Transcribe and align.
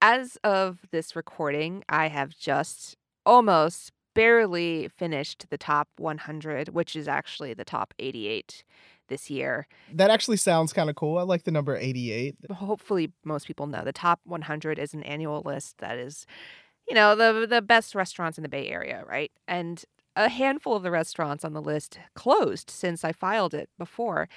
As 0.00 0.36
of 0.44 0.80
this 0.90 1.16
recording, 1.16 1.82
I 1.88 2.08
have 2.08 2.36
just 2.36 2.96
almost 3.24 3.92
barely 4.14 4.88
finished 4.88 5.46
the 5.50 5.58
top 5.58 5.88
100, 5.98 6.68
which 6.68 6.94
is 6.94 7.08
actually 7.08 7.54
the 7.54 7.64
top 7.64 7.94
88 7.98 8.64
this 9.08 9.28
year. 9.28 9.66
That 9.92 10.10
actually 10.10 10.36
sounds 10.36 10.72
kind 10.72 10.88
of 10.88 10.96
cool. 10.96 11.18
I 11.18 11.22
like 11.22 11.44
the 11.44 11.50
number 11.50 11.76
88. 11.76 12.36
Hopefully, 12.52 13.12
most 13.24 13.46
people 13.46 13.66
know 13.66 13.84
the 13.84 13.92
top 13.92 14.20
100 14.24 14.78
is 14.78 14.94
an 14.94 15.02
annual 15.02 15.42
list 15.44 15.78
that 15.78 15.98
is, 15.98 16.26
you 16.88 16.94
know, 16.94 17.14
the 17.14 17.46
the 17.46 17.62
best 17.62 17.94
restaurants 17.94 18.38
in 18.38 18.42
the 18.42 18.48
Bay 18.48 18.68
Area, 18.68 19.04
right? 19.06 19.32
And 19.48 19.84
a 20.16 20.28
handful 20.28 20.76
of 20.76 20.82
the 20.82 20.90
restaurants 20.90 21.44
on 21.44 21.52
the 21.52 21.62
list 21.62 21.98
closed 22.14 22.70
since 22.70 23.04
I 23.04 23.12
filed 23.12 23.52
it 23.52 23.68
before. 23.78 24.28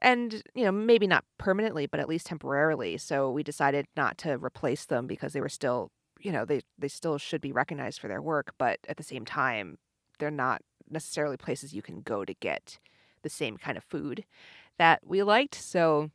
And, 0.00 0.42
you 0.54 0.64
know, 0.64 0.72
maybe 0.72 1.06
not 1.06 1.24
permanently, 1.38 1.86
but 1.86 2.00
at 2.00 2.08
least 2.08 2.26
temporarily. 2.26 2.98
So 2.98 3.30
we 3.30 3.42
decided 3.42 3.86
not 3.96 4.18
to 4.18 4.38
replace 4.38 4.84
them 4.84 5.06
because 5.06 5.32
they 5.32 5.40
were 5.40 5.48
still, 5.48 5.90
you 6.20 6.30
know, 6.30 6.44
they, 6.44 6.60
they 6.78 6.88
still 6.88 7.18
should 7.18 7.40
be 7.40 7.52
recognized 7.52 8.00
for 8.00 8.08
their 8.08 8.22
work. 8.22 8.54
But 8.58 8.78
at 8.88 8.96
the 8.96 9.02
same 9.02 9.24
time, 9.24 9.78
they're 10.18 10.30
not 10.30 10.62
necessarily 10.90 11.36
places 11.36 11.74
you 11.74 11.82
can 11.82 12.00
go 12.00 12.24
to 12.24 12.34
get 12.34 12.78
the 13.22 13.28
same 13.28 13.56
kind 13.56 13.76
of 13.76 13.84
food 13.84 14.24
that 14.78 15.00
we 15.04 15.22
liked. 15.22 15.54
So 15.54 16.10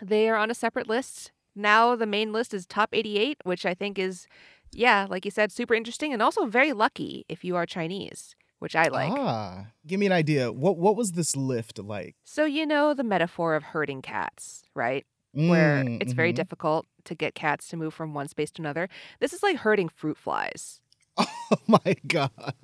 they 0.00 0.28
are 0.28 0.36
on 0.36 0.50
a 0.50 0.54
separate 0.54 0.88
list. 0.88 1.32
Now 1.54 1.96
the 1.96 2.06
main 2.06 2.32
list 2.32 2.52
is 2.52 2.66
top 2.66 2.90
88, 2.92 3.38
which 3.44 3.64
I 3.64 3.74
think 3.74 3.98
is, 3.98 4.26
yeah, 4.72 5.06
like 5.08 5.24
you 5.24 5.30
said, 5.30 5.52
super 5.52 5.74
interesting 5.74 6.12
and 6.12 6.20
also 6.20 6.46
very 6.46 6.72
lucky 6.72 7.24
if 7.28 7.44
you 7.44 7.56
are 7.56 7.66
Chinese, 7.66 8.34
which 8.64 8.76
I 8.76 8.88
like. 8.88 9.12
Ah, 9.18 9.68
give 9.86 10.00
me 10.00 10.06
an 10.06 10.12
idea. 10.12 10.52
What 10.52 10.78
what 10.78 10.96
was 10.96 11.12
this 11.12 11.36
lift 11.36 11.78
like? 11.78 12.16
So, 12.24 12.44
you 12.44 12.66
know 12.66 12.94
the 12.94 13.04
metaphor 13.04 13.54
of 13.54 13.62
herding 13.62 14.02
cats, 14.02 14.64
right? 14.74 15.06
Where 15.44 15.84
Mm, 15.84 15.98
it's 16.00 16.12
very 16.14 16.32
mhm. 16.32 16.36
difficult 16.36 16.86
to 17.04 17.14
get 17.14 17.34
cats 17.34 17.68
to 17.68 17.76
move 17.76 17.92
from 17.94 18.14
one 18.14 18.28
space 18.28 18.50
to 18.52 18.62
another. 18.62 18.88
This 19.20 19.32
is 19.32 19.42
like 19.42 19.56
herding 19.58 19.88
fruit 19.90 20.16
flies. 20.16 20.80
Oh 21.50 21.58
my 21.68 21.94
god. 22.08 22.54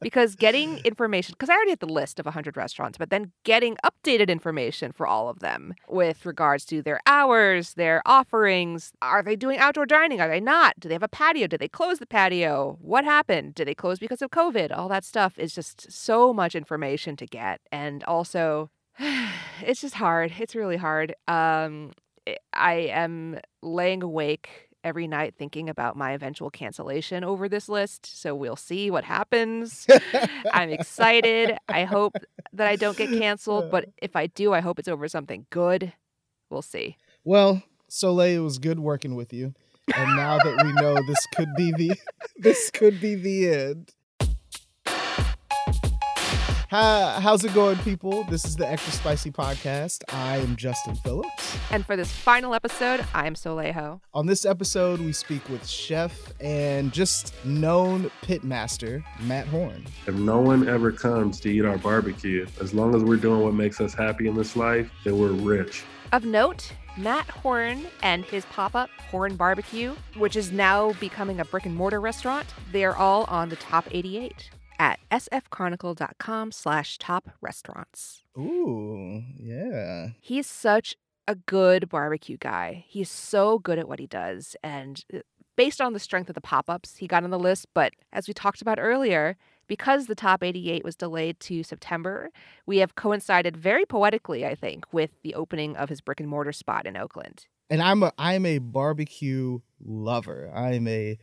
because 0.00 0.36
getting 0.36 0.78
information 0.84 1.32
because 1.32 1.48
i 1.48 1.54
already 1.54 1.70
had 1.70 1.80
the 1.80 1.86
list 1.86 2.20
of 2.20 2.26
100 2.26 2.56
restaurants 2.56 2.96
but 2.98 3.10
then 3.10 3.32
getting 3.42 3.76
updated 3.84 4.28
information 4.28 4.92
for 4.92 5.06
all 5.06 5.28
of 5.28 5.40
them 5.40 5.74
with 5.88 6.24
regards 6.24 6.64
to 6.66 6.82
their 6.82 7.00
hours 7.06 7.74
their 7.74 8.02
offerings. 8.06 8.92
Are 9.02 9.22
they 9.22 9.36
doing 9.36 9.58
outdoor 9.58 9.86
dining? 9.86 10.20
Are 10.20 10.28
they 10.28 10.40
not? 10.40 10.74
Do 10.78 10.88
they 10.88 10.94
have 10.94 11.02
a 11.02 11.08
patio? 11.08 11.46
Did 11.46 11.60
they 11.60 11.68
close 11.68 11.98
the 11.98 12.06
patio? 12.06 12.78
What 12.80 13.04
happened? 13.04 13.54
Did 13.54 13.66
they 13.68 13.74
close 13.74 13.98
because 13.98 14.22
of 14.22 14.30
covid? 14.30 14.76
All 14.76 14.88
that 14.88 15.04
stuff 15.04 15.38
is 15.38 15.54
just 15.54 15.90
so 15.90 16.32
much 16.32 16.54
information 16.54 17.16
to 17.16 17.26
get. 17.26 17.60
And 17.72 18.04
also 18.04 18.70
it's 19.62 19.80
just 19.80 19.94
hard. 19.94 20.34
It's 20.38 20.54
really 20.54 20.76
hard. 20.76 21.14
Um 21.26 21.92
i 22.52 22.74
am 22.74 23.38
laying 23.62 24.02
awake 24.02 24.67
every 24.88 25.06
night 25.06 25.34
thinking 25.38 25.68
about 25.68 25.96
my 25.96 26.12
eventual 26.12 26.50
cancellation 26.50 27.22
over 27.22 27.48
this 27.48 27.68
list. 27.68 28.20
So 28.20 28.34
we'll 28.34 28.56
see 28.56 28.90
what 28.90 29.04
happens. 29.04 29.86
I'm 30.52 30.70
excited. 30.70 31.56
I 31.68 31.84
hope 31.84 32.16
that 32.54 32.66
I 32.66 32.76
don't 32.76 32.96
get 32.96 33.10
canceled, 33.10 33.70
but 33.70 33.90
if 34.02 34.16
I 34.16 34.26
do, 34.26 34.54
I 34.54 34.60
hope 34.60 34.78
it's 34.78 34.88
over 34.88 35.06
something 35.06 35.46
good. 35.50 35.92
We'll 36.50 36.62
see. 36.62 36.96
Well, 37.22 37.62
Soleil, 37.88 38.40
it 38.40 38.44
was 38.44 38.58
good 38.58 38.80
working 38.80 39.14
with 39.14 39.32
you. 39.32 39.54
And 39.94 40.16
now 40.16 40.38
that 40.38 40.64
we 40.64 40.72
know 40.72 40.94
this 41.06 41.26
could 41.34 41.54
be 41.56 41.72
the 41.72 41.92
this 42.36 42.70
could 42.70 43.00
be 43.00 43.14
the 43.14 43.48
end. 43.48 43.94
Hi, 46.70 47.18
how's 47.18 47.46
it 47.46 47.54
going, 47.54 47.78
people? 47.78 48.24
This 48.24 48.44
is 48.44 48.54
the 48.54 48.68
Extra 48.68 48.92
Spicy 48.92 49.30
Podcast. 49.30 50.02
I 50.12 50.36
am 50.36 50.54
Justin 50.54 50.96
Phillips. 50.96 51.56
And 51.70 51.86
for 51.86 51.96
this 51.96 52.12
final 52.12 52.54
episode, 52.54 53.06
I'm 53.14 53.34
Soleil 53.34 53.72
Ho. 53.72 54.00
On 54.12 54.26
this 54.26 54.44
episode, 54.44 55.00
we 55.00 55.12
speak 55.12 55.48
with 55.48 55.66
chef 55.66 56.34
and 56.42 56.92
just 56.92 57.32
known 57.42 58.10
pitmaster 58.20 59.02
Matt 59.20 59.46
Horn. 59.46 59.86
If 60.06 60.14
no 60.16 60.40
one 60.40 60.68
ever 60.68 60.92
comes 60.92 61.40
to 61.40 61.48
eat 61.50 61.64
our 61.64 61.78
barbecue, 61.78 62.46
as 62.60 62.74
long 62.74 62.94
as 62.94 63.02
we're 63.02 63.16
doing 63.16 63.42
what 63.42 63.54
makes 63.54 63.80
us 63.80 63.94
happy 63.94 64.28
in 64.28 64.34
this 64.34 64.54
life, 64.54 64.90
then 65.04 65.18
we're 65.18 65.32
rich. 65.32 65.84
Of 66.12 66.26
note, 66.26 66.70
Matt 66.98 67.30
Horn 67.30 67.86
and 68.02 68.26
his 68.26 68.44
pop 68.44 68.74
up 68.74 68.90
Horn 69.10 69.36
Barbecue, 69.36 69.94
which 70.18 70.36
is 70.36 70.52
now 70.52 70.92
becoming 71.00 71.40
a 71.40 71.46
brick 71.46 71.64
and 71.64 71.74
mortar 71.74 72.02
restaurant, 72.02 72.46
they're 72.72 72.94
all 72.94 73.24
on 73.24 73.48
the 73.48 73.56
top 73.56 73.88
88 73.90 74.50
at 74.78 75.00
sfchronicle.com 75.10 76.52
slash 76.52 76.98
top 76.98 77.30
restaurants. 77.40 78.22
Ooh, 78.36 79.22
yeah. 79.36 80.08
He's 80.20 80.46
such 80.46 80.96
a 81.26 81.34
good 81.34 81.88
barbecue 81.88 82.38
guy. 82.38 82.84
He's 82.88 83.10
so 83.10 83.58
good 83.58 83.78
at 83.78 83.88
what 83.88 83.98
he 83.98 84.06
does. 84.06 84.56
And 84.62 85.04
uh, 85.12 85.18
based 85.56 85.80
on 85.80 85.92
the 85.92 85.98
strength 85.98 86.28
of 86.28 86.34
the 86.34 86.40
pop 86.40 86.70
ups, 86.70 86.96
he 86.96 87.06
got 87.06 87.24
on 87.24 87.30
the 87.30 87.38
list. 87.38 87.66
But 87.74 87.92
as 88.12 88.28
we 88.28 88.34
talked 88.34 88.62
about 88.62 88.78
earlier, 88.80 89.36
because 89.66 90.06
the 90.06 90.14
top 90.14 90.42
88 90.42 90.82
was 90.84 90.96
delayed 90.96 91.38
to 91.40 91.62
September, 91.62 92.30
we 92.64 92.78
have 92.78 92.94
coincided 92.94 93.56
very 93.56 93.84
poetically, 93.84 94.46
I 94.46 94.54
think, 94.54 94.84
with 94.92 95.10
the 95.22 95.34
opening 95.34 95.76
of 95.76 95.90
his 95.90 96.00
brick 96.00 96.20
and 96.20 96.28
mortar 96.28 96.52
spot 96.52 96.86
in 96.86 96.96
Oakland. 96.96 97.46
And 97.70 97.82
I'm 97.82 98.02
a 98.02 98.12
I'm 98.16 98.46
a 98.46 98.58
barbecue 98.58 99.58
lover. 99.84 100.50
I'm 100.54 100.88
a 100.88 101.18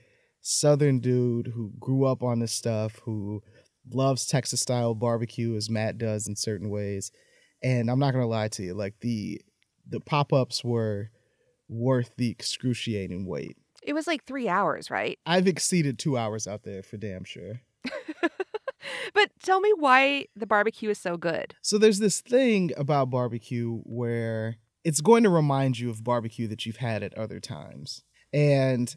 southern 0.45 0.99
dude 0.99 1.47
who 1.47 1.71
grew 1.79 2.05
up 2.05 2.21
on 2.21 2.39
this 2.39 2.51
stuff, 2.51 2.99
who 3.03 3.41
loves 3.91 4.25
Texas 4.25 4.61
style 4.61 4.93
barbecue 4.93 5.55
as 5.55 5.69
Matt 5.69 5.97
does 5.97 6.27
in 6.27 6.35
certain 6.35 6.69
ways. 6.69 7.11
And 7.63 7.89
I'm 7.89 7.99
not 7.99 8.13
gonna 8.13 8.27
lie 8.27 8.49
to 8.49 8.63
you, 8.63 8.73
like 8.73 8.99
the 9.01 9.41
the 9.87 9.99
pop-ups 9.99 10.63
were 10.63 11.09
worth 11.67 12.11
the 12.17 12.29
excruciating 12.29 13.25
wait. 13.25 13.57
It 13.83 13.93
was 13.93 14.07
like 14.07 14.23
three 14.25 14.47
hours, 14.47 14.89
right? 14.89 15.17
I've 15.25 15.47
exceeded 15.47 15.99
two 15.99 16.17
hours 16.17 16.47
out 16.47 16.63
there 16.63 16.83
for 16.83 16.97
damn 16.97 17.23
sure. 17.23 17.61
But 19.13 19.31
tell 19.41 19.61
me 19.61 19.71
why 19.77 20.27
the 20.35 20.45
barbecue 20.45 20.89
is 20.89 20.99
so 20.99 21.17
good. 21.17 21.55
So 21.61 21.77
there's 21.77 21.99
this 21.99 22.21
thing 22.21 22.71
about 22.77 23.09
barbecue 23.09 23.79
where 23.83 24.57
it's 24.83 25.01
going 25.01 25.23
to 25.23 25.29
remind 25.29 25.79
you 25.79 25.89
of 25.89 26.03
barbecue 26.03 26.47
that 26.47 26.65
you've 26.65 26.77
had 26.77 27.03
at 27.03 27.17
other 27.17 27.39
times. 27.39 28.03
And 28.33 28.93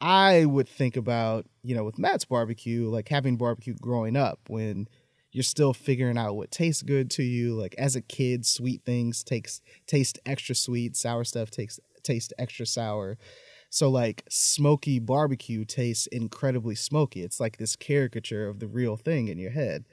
I 0.00 0.44
would 0.44 0.68
think 0.68 0.96
about, 0.96 1.46
you 1.62 1.74
know, 1.74 1.84
with 1.84 1.98
Matt's 1.98 2.24
barbecue, 2.24 2.88
like 2.88 3.08
having 3.08 3.36
barbecue 3.36 3.74
growing 3.80 4.16
up 4.16 4.40
when 4.48 4.88
you're 5.32 5.42
still 5.42 5.72
figuring 5.72 6.18
out 6.18 6.36
what 6.36 6.50
tastes 6.50 6.82
good 6.82 7.10
to 7.12 7.22
you. 7.22 7.54
Like 7.54 7.74
as 7.78 7.96
a 7.96 8.00
kid, 8.00 8.46
sweet 8.46 8.82
things 8.84 9.24
takes 9.24 9.60
taste 9.86 10.18
extra 10.26 10.54
sweet, 10.54 10.96
sour 10.96 11.24
stuff 11.24 11.50
takes 11.50 11.80
taste 12.02 12.32
extra 12.38 12.66
sour. 12.66 13.18
So 13.70 13.90
like 13.90 14.24
smoky 14.30 14.98
barbecue 14.98 15.64
tastes 15.64 16.06
incredibly 16.06 16.74
smoky. 16.74 17.22
It's 17.22 17.40
like 17.40 17.56
this 17.56 17.76
caricature 17.76 18.48
of 18.48 18.60
the 18.60 18.68
real 18.68 18.96
thing 18.96 19.28
in 19.28 19.38
your 19.38 19.50
head. 19.50 19.84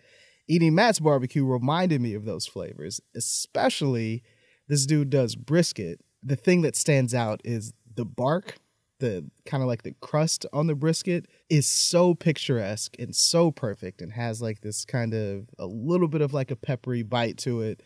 Eating 0.47 0.75
Matt's 0.75 0.99
barbecue 0.99 1.45
reminded 1.45 2.01
me 2.01 2.13
of 2.13 2.25
those 2.25 2.45
flavors, 2.45 3.01
especially 3.15 4.23
this 4.67 4.85
dude 4.85 5.09
does 5.09 5.35
brisket. 5.35 5.99
The 6.21 6.35
thing 6.35 6.61
that 6.61 6.75
stands 6.75 7.13
out 7.13 7.41
is 7.43 7.73
the 7.95 8.05
bark, 8.05 8.55
the 9.03 9.29
kind 9.45 9.61
of 9.61 9.67
like 9.67 9.83
the 9.83 9.93
crust 9.99 10.45
on 10.53 10.67
the 10.67 10.75
brisket 10.75 11.27
is 11.49 11.67
so 11.67 12.15
picturesque 12.15 12.95
and 12.97 13.13
so 13.13 13.51
perfect 13.51 14.01
and 14.01 14.13
has 14.13 14.41
like 14.41 14.61
this 14.61 14.85
kind 14.85 15.13
of 15.13 15.49
a 15.59 15.65
little 15.65 16.07
bit 16.07 16.21
of 16.21 16.33
like 16.33 16.51
a 16.51 16.55
peppery 16.55 17.03
bite 17.03 17.37
to 17.39 17.59
it. 17.59 17.83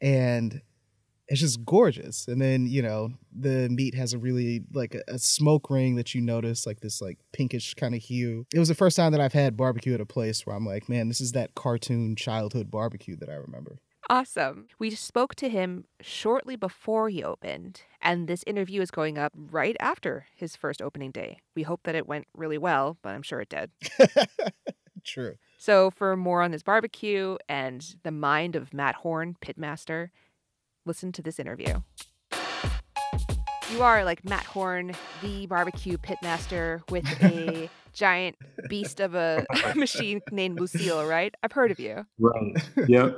And 0.00 0.62
it's 1.26 1.40
just 1.40 1.64
gorgeous. 1.64 2.28
And 2.28 2.40
then, 2.40 2.66
you 2.66 2.80
know, 2.80 3.10
the 3.36 3.68
meat 3.70 3.96
has 3.96 4.12
a 4.12 4.18
really 4.18 4.60
like 4.72 4.94
a, 4.94 5.02
a 5.08 5.18
smoke 5.18 5.68
ring 5.68 5.96
that 5.96 6.14
you 6.14 6.20
notice, 6.20 6.64
like 6.64 6.78
this 6.78 7.02
like 7.02 7.18
pinkish 7.32 7.74
kind 7.74 7.96
of 7.96 8.00
hue. 8.00 8.46
It 8.54 8.60
was 8.60 8.68
the 8.68 8.76
first 8.76 8.96
time 8.96 9.10
that 9.12 9.20
I've 9.20 9.32
had 9.32 9.56
barbecue 9.56 9.94
at 9.94 10.00
a 10.00 10.06
place 10.06 10.46
where 10.46 10.54
I'm 10.54 10.66
like, 10.66 10.88
man, 10.88 11.08
this 11.08 11.20
is 11.20 11.32
that 11.32 11.56
cartoon 11.56 12.14
childhood 12.14 12.70
barbecue 12.70 13.16
that 13.16 13.28
I 13.28 13.34
remember. 13.34 13.78
Awesome. 14.12 14.66
We 14.78 14.90
spoke 14.90 15.34
to 15.36 15.48
him 15.48 15.86
shortly 16.02 16.54
before 16.54 17.08
he 17.08 17.24
opened, 17.24 17.80
and 18.02 18.28
this 18.28 18.44
interview 18.46 18.82
is 18.82 18.90
going 18.90 19.16
up 19.16 19.32
right 19.34 19.74
after 19.80 20.26
his 20.36 20.54
first 20.54 20.82
opening 20.82 21.12
day. 21.12 21.38
We 21.56 21.62
hope 21.62 21.80
that 21.84 21.94
it 21.94 22.06
went 22.06 22.26
really 22.36 22.58
well, 22.58 22.98
but 23.00 23.14
I'm 23.14 23.22
sure 23.22 23.40
it 23.40 23.48
did. 23.48 23.70
True. 25.02 25.36
So, 25.56 25.90
for 25.90 26.14
more 26.14 26.42
on 26.42 26.50
this 26.50 26.62
barbecue 26.62 27.38
and 27.48 27.82
the 28.02 28.10
mind 28.10 28.54
of 28.54 28.74
Matt 28.74 28.96
Horn, 28.96 29.34
pitmaster, 29.40 30.10
listen 30.84 31.10
to 31.12 31.22
this 31.22 31.38
interview. 31.38 31.80
You 33.72 33.82
are 33.82 34.04
like 34.04 34.22
Matt 34.22 34.44
Horn, 34.44 34.92
the 35.22 35.46
barbecue 35.46 35.96
pitmaster 35.96 36.82
with 36.90 37.06
a 37.22 37.70
giant 37.94 38.36
beast 38.68 39.00
of 39.00 39.14
a 39.14 39.46
machine 39.74 40.20
named 40.30 40.60
Lucille, 40.60 41.06
right? 41.06 41.34
I've 41.42 41.52
heard 41.52 41.70
of 41.70 41.80
you. 41.80 42.04
Right. 42.18 42.62
Yep. 42.88 43.16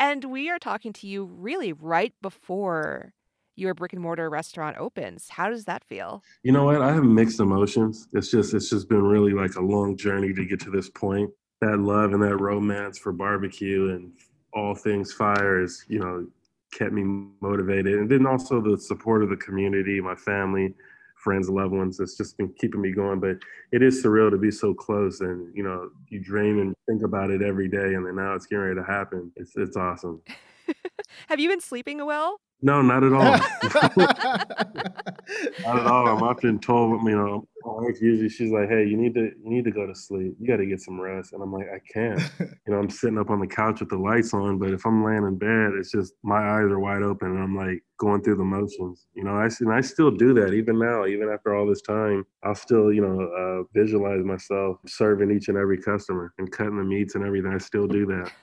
And 0.00 0.24
we 0.24 0.50
are 0.50 0.58
talking 0.58 0.92
to 0.94 1.06
you 1.06 1.24
really 1.24 1.72
right 1.72 2.12
before 2.20 3.14
your 3.54 3.72
brick 3.72 3.92
and 3.92 4.02
mortar 4.02 4.28
restaurant 4.28 4.76
opens. 4.78 5.28
How 5.28 5.48
does 5.48 5.64
that 5.66 5.84
feel? 5.84 6.24
You 6.42 6.50
know 6.50 6.64
what? 6.64 6.82
I 6.82 6.92
have 6.92 7.04
mixed 7.04 7.38
emotions. 7.38 8.08
It's 8.12 8.32
just 8.32 8.52
it's 8.52 8.70
just 8.70 8.88
been 8.88 9.02
really 9.02 9.32
like 9.32 9.54
a 9.54 9.60
long 9.60 9.96
journey 9.96 10.32
to 10.34 10.44
get 10.44 10.58
to 10.60 10.70
this 10.70 10.90
point. 10.90 11.30
That 11.60 11.78
love 11.78 12.12
and 12.12 12.22
that 12.22 12.36
romance 12.38 12.98
for 12.98 13.12
barbecue 13.12 13.90
and 13.90 14.12
all 14.52 14.74
things 14.74 15.12
fire 15.12 15.62
is, 15.62 15.84
you 15.88 16.00
know, 16.00 16.26
kept 16.74 16.92
me 16.92 17.04
motivated. 17.40 17.94
And 17.94 18.10
then 18.10 18.26
also 18.26 18.60
the 18.60 18.76
support 18.76 19.22
of 19.22 19.30
the 19.30 19.36
community, 19.36 20.00
my 20.00 20.14
family, 20.14 20.74
friends, 21.16 21.48
loved 21.48 21.72
ones. 21.72 22.00
It's 22.00 22.16
just 22.16 22.36
been 22.36 22.52
keeping 22.60 22.82
me 22.82 22.92
going. 22.92 23.20
But 23.20 23.38
it 23.72 23.82
is 23.82 24.04
surreal 24.04 24.30
to 24.30 24.38
be 24.38 24.50
so 24.50 24.74
close, 24.74 25.20
and 25.20 25.54
you 25.56 25.62
know, 25.62 25.90
you 26.08 26.20
dream 26.20 26.60
and 26.60 26.74
think 26.86 27.02
about 27.02 27.30
it 27.30 27.42
every 27.42 27.68
day, 27.68 27.94
and 27.94 28.06
then 28.06 28.16
now 28.16 28.34
it's 28.34 28.46
getting 28.46 28.64
ready 28.64 28.80
to 28.80 28.84
happen. 28.84 29.32
It's 29.36 29.56
it's 29.56 29.76
awesome. 29.76 30.20
Have 31.28 31.40
you 31.40 31.48
been 31.48 31.60
sleeping 31.60 32.04
well? 32.04 32.40
No, 32.62 32.80
not 32.82 33.04
at 33.04 33.12
all. 33.12 33.22
not 33.96 35.78
at 35.78 35.86
all. 35.86 36.08
I'm 36.08 36.22
often 36.22 36.58
told, 36.58 37.02
you 37.02 37.16
know, 37.16 37.46
wife 37.64 38.00
usually 38.00 38.28
she's 38.28 38.50
like, 38.50 38.68
"Hey, 38.68 38.84
you 38.84 38.96
need 38.96 39.14
to 39.14 39.22
you 39.22 39.50
need 39.50 39.64
to 39.64 39.70
go 39.70 39.86
to 39.86 39.94
sleep. 39.94 40.36
You 40.38 40.46
got 40.46 40.56
to 40.58 40.66
get 40.66 40.80
some 40.80 41.00
rest." 41.00 41.32
And 41.32 41.42
I'm 41.42 41.52
like, 41.52 41.66
"I 41.72 41.80
can't." 41.92 42.20
You 42.66 42.72
know, 42.72 42.78
I'm 42.78 42.88
sitting 42.88 43.18
up 43.18 43.28
on 43.28 43.40
the 43.40 43.46
couch 43.46 43.80
with 43.80 43.90
the 43.90 43.98
lights 43.98 44.32
on, 44.32 44.58
but 44.58 44.70
if 44.70 44.86
I'm 44.86 45.04
laying 45.04 45.24
in 45.24 45.36
bed, 45.36 45.72
it's 45.78 45.90
just 45.92 46.14
my 46.22 46.38
eyes 46.38 46.64
are 46.70 46.78
wide 46.80 47.02
open, 47.02 47.28
and 47.32 47.42
I'm 47.42 47.54
like 47.54 47.84
going 47.98 48.22
through 48.22 48.36
the 48.36 48.44
motions. 48.44 49.06
You 49.12 49.24
know, 49.24 49.32
I 49.32 49.50
and 49.60 49.70
I 49.72 49.82
still 49.82 50.10
do 50.10 50.32
that 50.34 50.54
even 50.54 50.78
now, 50.78 51.04
even 51.04 51.28
after 51.28 51.54
all 51.54 51.66
this 51.66 51.82
time. 51.82 52.24
I'll 52.42 52.54
still, 52.54 52.90
you 52.90 53.02
know, 53.02 53.20
uh, 53.20 53.64
visualize 53.78 54.24
myself 54.24 54.78
serving 54.86 55.30
each 55.30 55.48
and 55.48 55.58
every 55.58 55.76
customer 55.76 56.32
and 56.38 56.50
cutting 56.50 56.78
the 56.78 56.84
meats 56.84 57.16
and 57.16 57.24
everything. 57.24 57.52
I 57.52 57.58
still 57.58 57.86
do 57.86 58.06
that. 58.06 58.32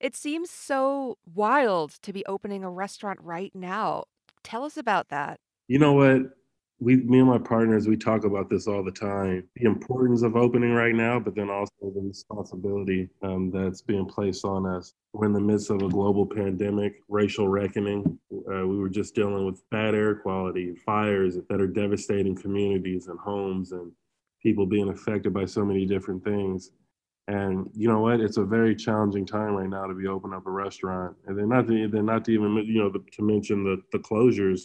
It 0.00 0.14
seems 0.14 0.50
so 0.50 1.18
wild 1.34 1.90
to 2.02 2.12
be 2.12 2.24
opening 2.26 2.62
a 2.62 2.70
restaurant 2.70 3.18
right 3.20 3.52
now. 3.54 4.04
Tell 4.44 4.62
us 4.64 4.76
about 4.76 5.08
that. 5.08 5.40
You 5.66 5.78
know 5.78 5.92
what? 5.92 6.37
We, 6.80 6.96
me 6.96 7.18
and 7.18 7.28
my 7.28 7.38
partners, 7.38 7.88
we 7.88 7.96
talk 7.96 8.24
about 8.24 8.48
this 8.48 8.68
all 8.68 8.84
the 8.84 8.92
time. 8.92 9.48
The 9.56 9.66
importance 9.66 10.22
of 10.22 10.36
opening 10.36 10.72
right 10.72 10.94
now, 10.94 11.18
but 11.18 11.34
then 11.34 11.50
also 11.50 11.72
the 11.82 12.00
responsibility 12.00 13.08
um, 13.22 13.50
that's 13.50 13.82
being 13.82 14.06
placed 14.06 14.44
on 14.44 14.64
us. 14.64 14.94
We're 15.12 15.26
in 15.26 15.32
the 15.32 15.40
midst 15.40 15.70
of 15.70 15.82
a 15.82 15.88
global 15.88 16.24
pandemic, 16.24 17.02
racial 17.08 17.48
reckoning. 17.48 18.18
Uh, 18.32 18.66
we 18.66 18.78
were 18.78 18.88
just 18.88 19.16
dealing 19.16 19.44
with 19.44 19.60
bad 19.70 19.96
air 19.96 20.14
quality, 20.14 20.76
fires 20.86 21.36
that 21.48 21.60
are 21.60 21.66
devastating 21.66 22.36
communities 22.36 23.08
and 23.08 23.18
homes, 23.18 23.72
and 23.72 23.90
people 24.40 24.64
being 24.64 24.88
affected 24.88 25.34
by 25.34 25.46
so 25.46 25.64
many 25.64 25.84
different 25.84 26.22
things. 26.22 26.70
And 27.26 27.68
you 27.74 27.88
know 27.88 28.00
what? 28.00 28.20
It's 28.20 28.36
a 28.36 28.44
very 28.44 28.76
challenging 28.76 29.26
time 29.26 29.54
right 29.54 29.68
now 29.68 29.86
to 29.86 29.94
be 29.94 30.06
opening 30.06 30.36
up 30.36 30.46
a 30.46 30.50
restaurant, 30.50 31.16
and 31.26 31.36
then 31.36 31.48
not 31.48 31.66
to, 31.66 31.88
then 31.88 32.06
not 32.06 32.24
to 32.26 32.32
even 32.32 32.56
you 32.64 32.78
know 32.78 32.88
the, 32.88 33.04
to 33.12 33.22
mention 33.22 33.64
the 33.64 33.82
the 33.92 33.98
closures 33.98 34.62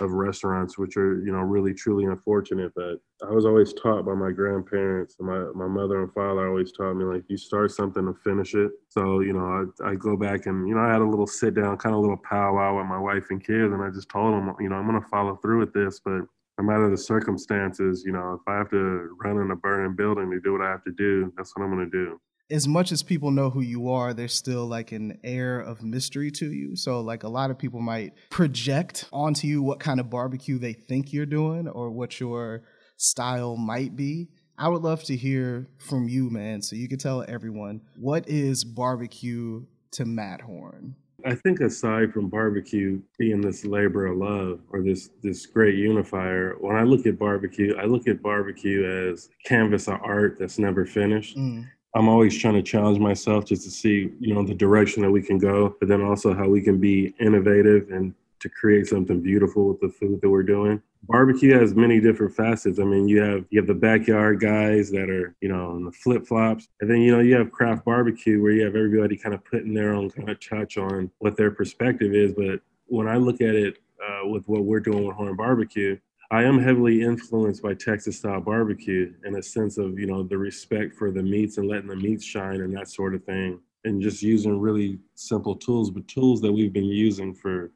of 0.00 0.10
restaurants, 0.10 0.76
which 0.76 0.96
are 0.96 1.22
you 1.24 1.32
know 1.32 1.40
really 1.40 1.72
truly 1.72 2.04
unfortunate. 2.04 2.72
But 2.74 2.98
I 3.26 3.30
was 3.30 3.46
always 3.46 3.72
taught 3.72 4.04
by 4.04 4.14
my 4.14 4.30
grandparents, 4.30 5.16
and 5.18 5.28
my 5.28 5.50
my 5.54 5.66
mother 5.66 6.02
and 6.02 6.12
father 6.12 6.48
always 6.48 6.72
taught 6.72 6.94
me 6.94 7.04
like 7.04 7.24
you 7.28 7.36
start 7.36 7.70
something 7.70 8.06
and 8.06 8.18
finish 8.20 8.54
it. 8.54 8.72
So 8.88 9.20
you 9.20 9.32
know 9.32 9.70
I 9.82 9.90
I 9.90 9.94
go 9.94 10.16
back 10.16 10.46
and 10.46 10.68
you 10.68 10.74
know 10.74 10.80
I 10.80 10.92
had 10.92 11.00
a 11.00 11.08
little 11.08 11.26
sit 11.26 11.54
down, 11.54 11.76
kind 11.78 11.94
of 11.94 12.00
little 12.00 12.16
powwow 12.16 12.78
with 12.78 12.86
my 12.86 12.98
wife 12.98 13.26
and 13.30 13.44
kids, 13.44 13.72
and 13.72 13.82
I 13.82 13.90
just 13.90 14.08
told 14.08 14.32
them 14.34 14.54
you 14.60 14.68
know 14.68 14.76
I'm 14.76 14.86
gonna 14.86 15.00
follow 15.02 15.36
through 15.36 15.60
with 15.60 15.72
this, 15.72 16.00
but 16.04 16.22
no 16.58 16.64
matter 16.64 16.88
the 16.88 16.96
circumstances, 16.96 18.04
you 18.06 18.12
know, 18.12 18.34
if 18.34 18.46
I 18.46 18.56
have 18.56 18.70
to 18.70 19.16
run 19.22 19.38
in 19.38 19.50
a 19.50 19.56
burning 19.56 19.96
building 19.96 20.30
to 20.30 20.40
do 20.40 20.52
what 20.52 20.60
I 20.60 20.70
have 20.70 20.84
to 20.84 20.92
do, 20.92 21.32
that's 21.36 21.52
what 21.56 21.64
I'm 21.64 21.76
to 21.78 21.90
do. 21.90 22.20
As 22.50 22.68
much 22.68 22.92
as 22.92 23.02
people 23.02 23.30
know 23.30 23.48
who 23.48 23.62
you 23.62 23.90
are, 23.90 24.12
there's 24.12 24.34
still 24.34 24.66
like 24.66 24.92
an 24.92 25.18
air 25.24 25.60
of 25.60 25.82
mystery 25.82 26.30
to 26.32 26.52
you. 26.52 26.76
So, 26.76 27.00
like, 27.00 27.22
a 27.22 27.28
lot 27.28 27.50
of 27.50 27.58
people 27.58 27.80
might 27.80 28.12
project 28.30 29.08
onto 29.12 29.46
you 29.46 29.62
what 29.62 29.80
kind 29.80 29.98
of 29.98 30.10
barbecue 30.10 30.58
they 30.58 30.74
think 30.74 31.12
you're 31.12 31.24
doing 31.24 31.68
or 31.68 31.90
what 31.90 32.20
your 32.20 32.64
style 32.96 33.56
might 33.56 33.96
be. 33.96 34.28
I 34.58 34.68
would 34.68 34.82
love 34.82 35.02
to 35.04 35.16
hear 35.16 35.68
from 35.78 36.08
you, 36.08 36.30
man, 36.30 36.62
so 36.62 36.76
you 36.76 36.88
can 36.88 36.98
tell 36.98 37.24
everyone 37.26 37.80
what 37.96 38.28
is 38.28 38.62
barbecue 38.62 39.64
to 39.92 40.04
Matt 40.04 40.40
Horn? 40.40 40.96
I 41.26 41.34
think 41.34 41.60
aside 41.60 42.12
from 42.12 42.28
barbecue 42.28 43.00
being 43.18 43.40
this 43.40 43.64
labor 43.64 44.06
of 44.06 44.18
love 44.18 44.60
or 44.70 44.82
this 44.82 45.08
this 45.22 45.46
great 45.46 45.76
unifier, 45.76 46.56
when 46.60 46.76
I 46.76 46.82
look 46.82 47.06
at 47.06 47.18
barbecue, 47.18 47.74
I 47.76 47.86
look 47.86 48.06
at 48.06 48.22
barbecue 48.22 48.84
as 48.84 49.30
canvas 49.44 49.88
of 49.88 50.00
art 50.02 50.36
that's 50.38 50.58
never 50.58 50.84
finished. 50.84 51.36
Mm. 51.38 51.66
I'm 51.94 52.08
always 52.08 52.36
trying 52.36 52.54
to 52.54 52.62
challenge 52.62 52.98
myself 52.98 53.44
just 53.44 53.62
to 53.64 53.70
see, 53.70 54.10
you 54.18 54.34
know, 54.34 54.44
the 54.44 54.54
direction 54.54 55.02
that 55.02 55.10
we 55.10 55.22
can 55.22 55.38
go, 55.38 55.76
but 55.78 55.88
then 55.88 56.02
also 56.02 56.34
how 56.34 56.48
we 56.48 56.60
can 56.60 56.78
be 56.80 57.14
innovative 57.20 57.90
and 57.90 58.14
to 58.40 58.48
create 58.48 58.86
something 58.86 59.22
beautiful 59.22 59.68
with 59.68 59.80
the 59.80 59.88
food 59.88 60.20
that 60.20 60.28
we're 60.28 60.42
doing 60.42 60.82
barbecue 61.08 61.58
has 61.58 61.74
many 61.74 62.00
different 62.00 62.34
facets. 62.34 62.78
I 62.78 62.84
mean, 62.84 63.08
you 63.08 63.20
have 63.20 63.44
you 63.50 63.60
have 63.60 63.66
the 63.66 63.74
backyard 63.74 64.40
guys 64.40 64.90
that 64.90 65.10
are 65.10 65.34
you 65.40 65.48
know 65.48 65.76
in 65.76 65.84
the 65.84 65.92
flip 65.92 66.26
flops, 66.26 66.68
and 66.80 66.90
then 66.90 67.00
you 67.00 67.12
know 67.12 67.20
you 67.20 67.36
have 67.36 67.52
craft 67.52 67.84
barbecue 67.84 68.42
where 68.42 68.52
you 68.52 68.64
have 68.64 68.76
everybody 68.76 69.16
kind 69.16 69.34
of 69.34 69.44
putting 69.44 69.74
their 69.74 69.94
own 69.94 70.10
kind 70.10 70.28
of 70.28 70.40
touch 70.40 70.76
on 70.76 71.10
what 71.18 71.36
their 71.36 71.50
perspective 71.50 72.14
is. 72.14 72.32
But 72.32 72.60
when 72.86 73.08
I 73.08 73.16
look 73.16 73.40
at 73.40 73.54
it 73.54 73.78
uh, 74.02 74.26
with 74.28 74.46
what 74.48 74.64
we're 74.64 74.80
doing 74.80 75.06
with 75.06 75.16
Horn 75.16 75.36
Barbecue, 75.36 75.98
I 76.30 76.42
am 76.42 76.58
heavily 76.58 77.02
influenced 77.02 77.62
by 77.62 77.74
Texas 77.74 78.18
style 78.18 78.40
barbecue 78.40 79.12
in 79.24 79.36
a 79.36 79.42
sense 79.42 79.78
of 79.78 79.98
you 79.98 80.06
know 80.06 80.22
the 80.22 80.38
respect 80.38 80.94
for 80.94 81.10
the 81.10 81.22
meats 81.22 81.58
and 81.58 81.68
letting 81.68 81.88
the 81.88 81.96
meats 81.96 82.24
shine 82.24 82.60
and 82.60 82.74
that 82.76 82.88
sort 82.88 83.14
of 83.14 83.24
thing, 83.24 83.60
and 83.84 84.00
just 84.00 84.22
using 84.22 84.58
really 84.58 84.98
simple 85.14 85.54
tools, 85.54 85.90
but 85.90 86.08
tools 86.08 86.40
that 86.40 86.52
we've 86.52 86.72
been 86.72 86.84
using 86.84 87.34
for 87.34 87.70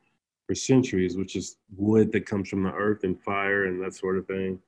for 0.46 0.54
centuries, 0.54 1.16
which 1.16 1.36
is 1.36 1.58
wood 1.76 2.10
that 2.12 2.24
comes 2.24 2.48
from 2.48 2.62
the 2.62 2.72
earth 2.72 3.04
and 3.04 3.22
fire 3.22 3.66
and 3.66 3.82
that 3.82 3.94
sort 3.94 4.16
of 4.16 4.26
thing. 4.26 4.58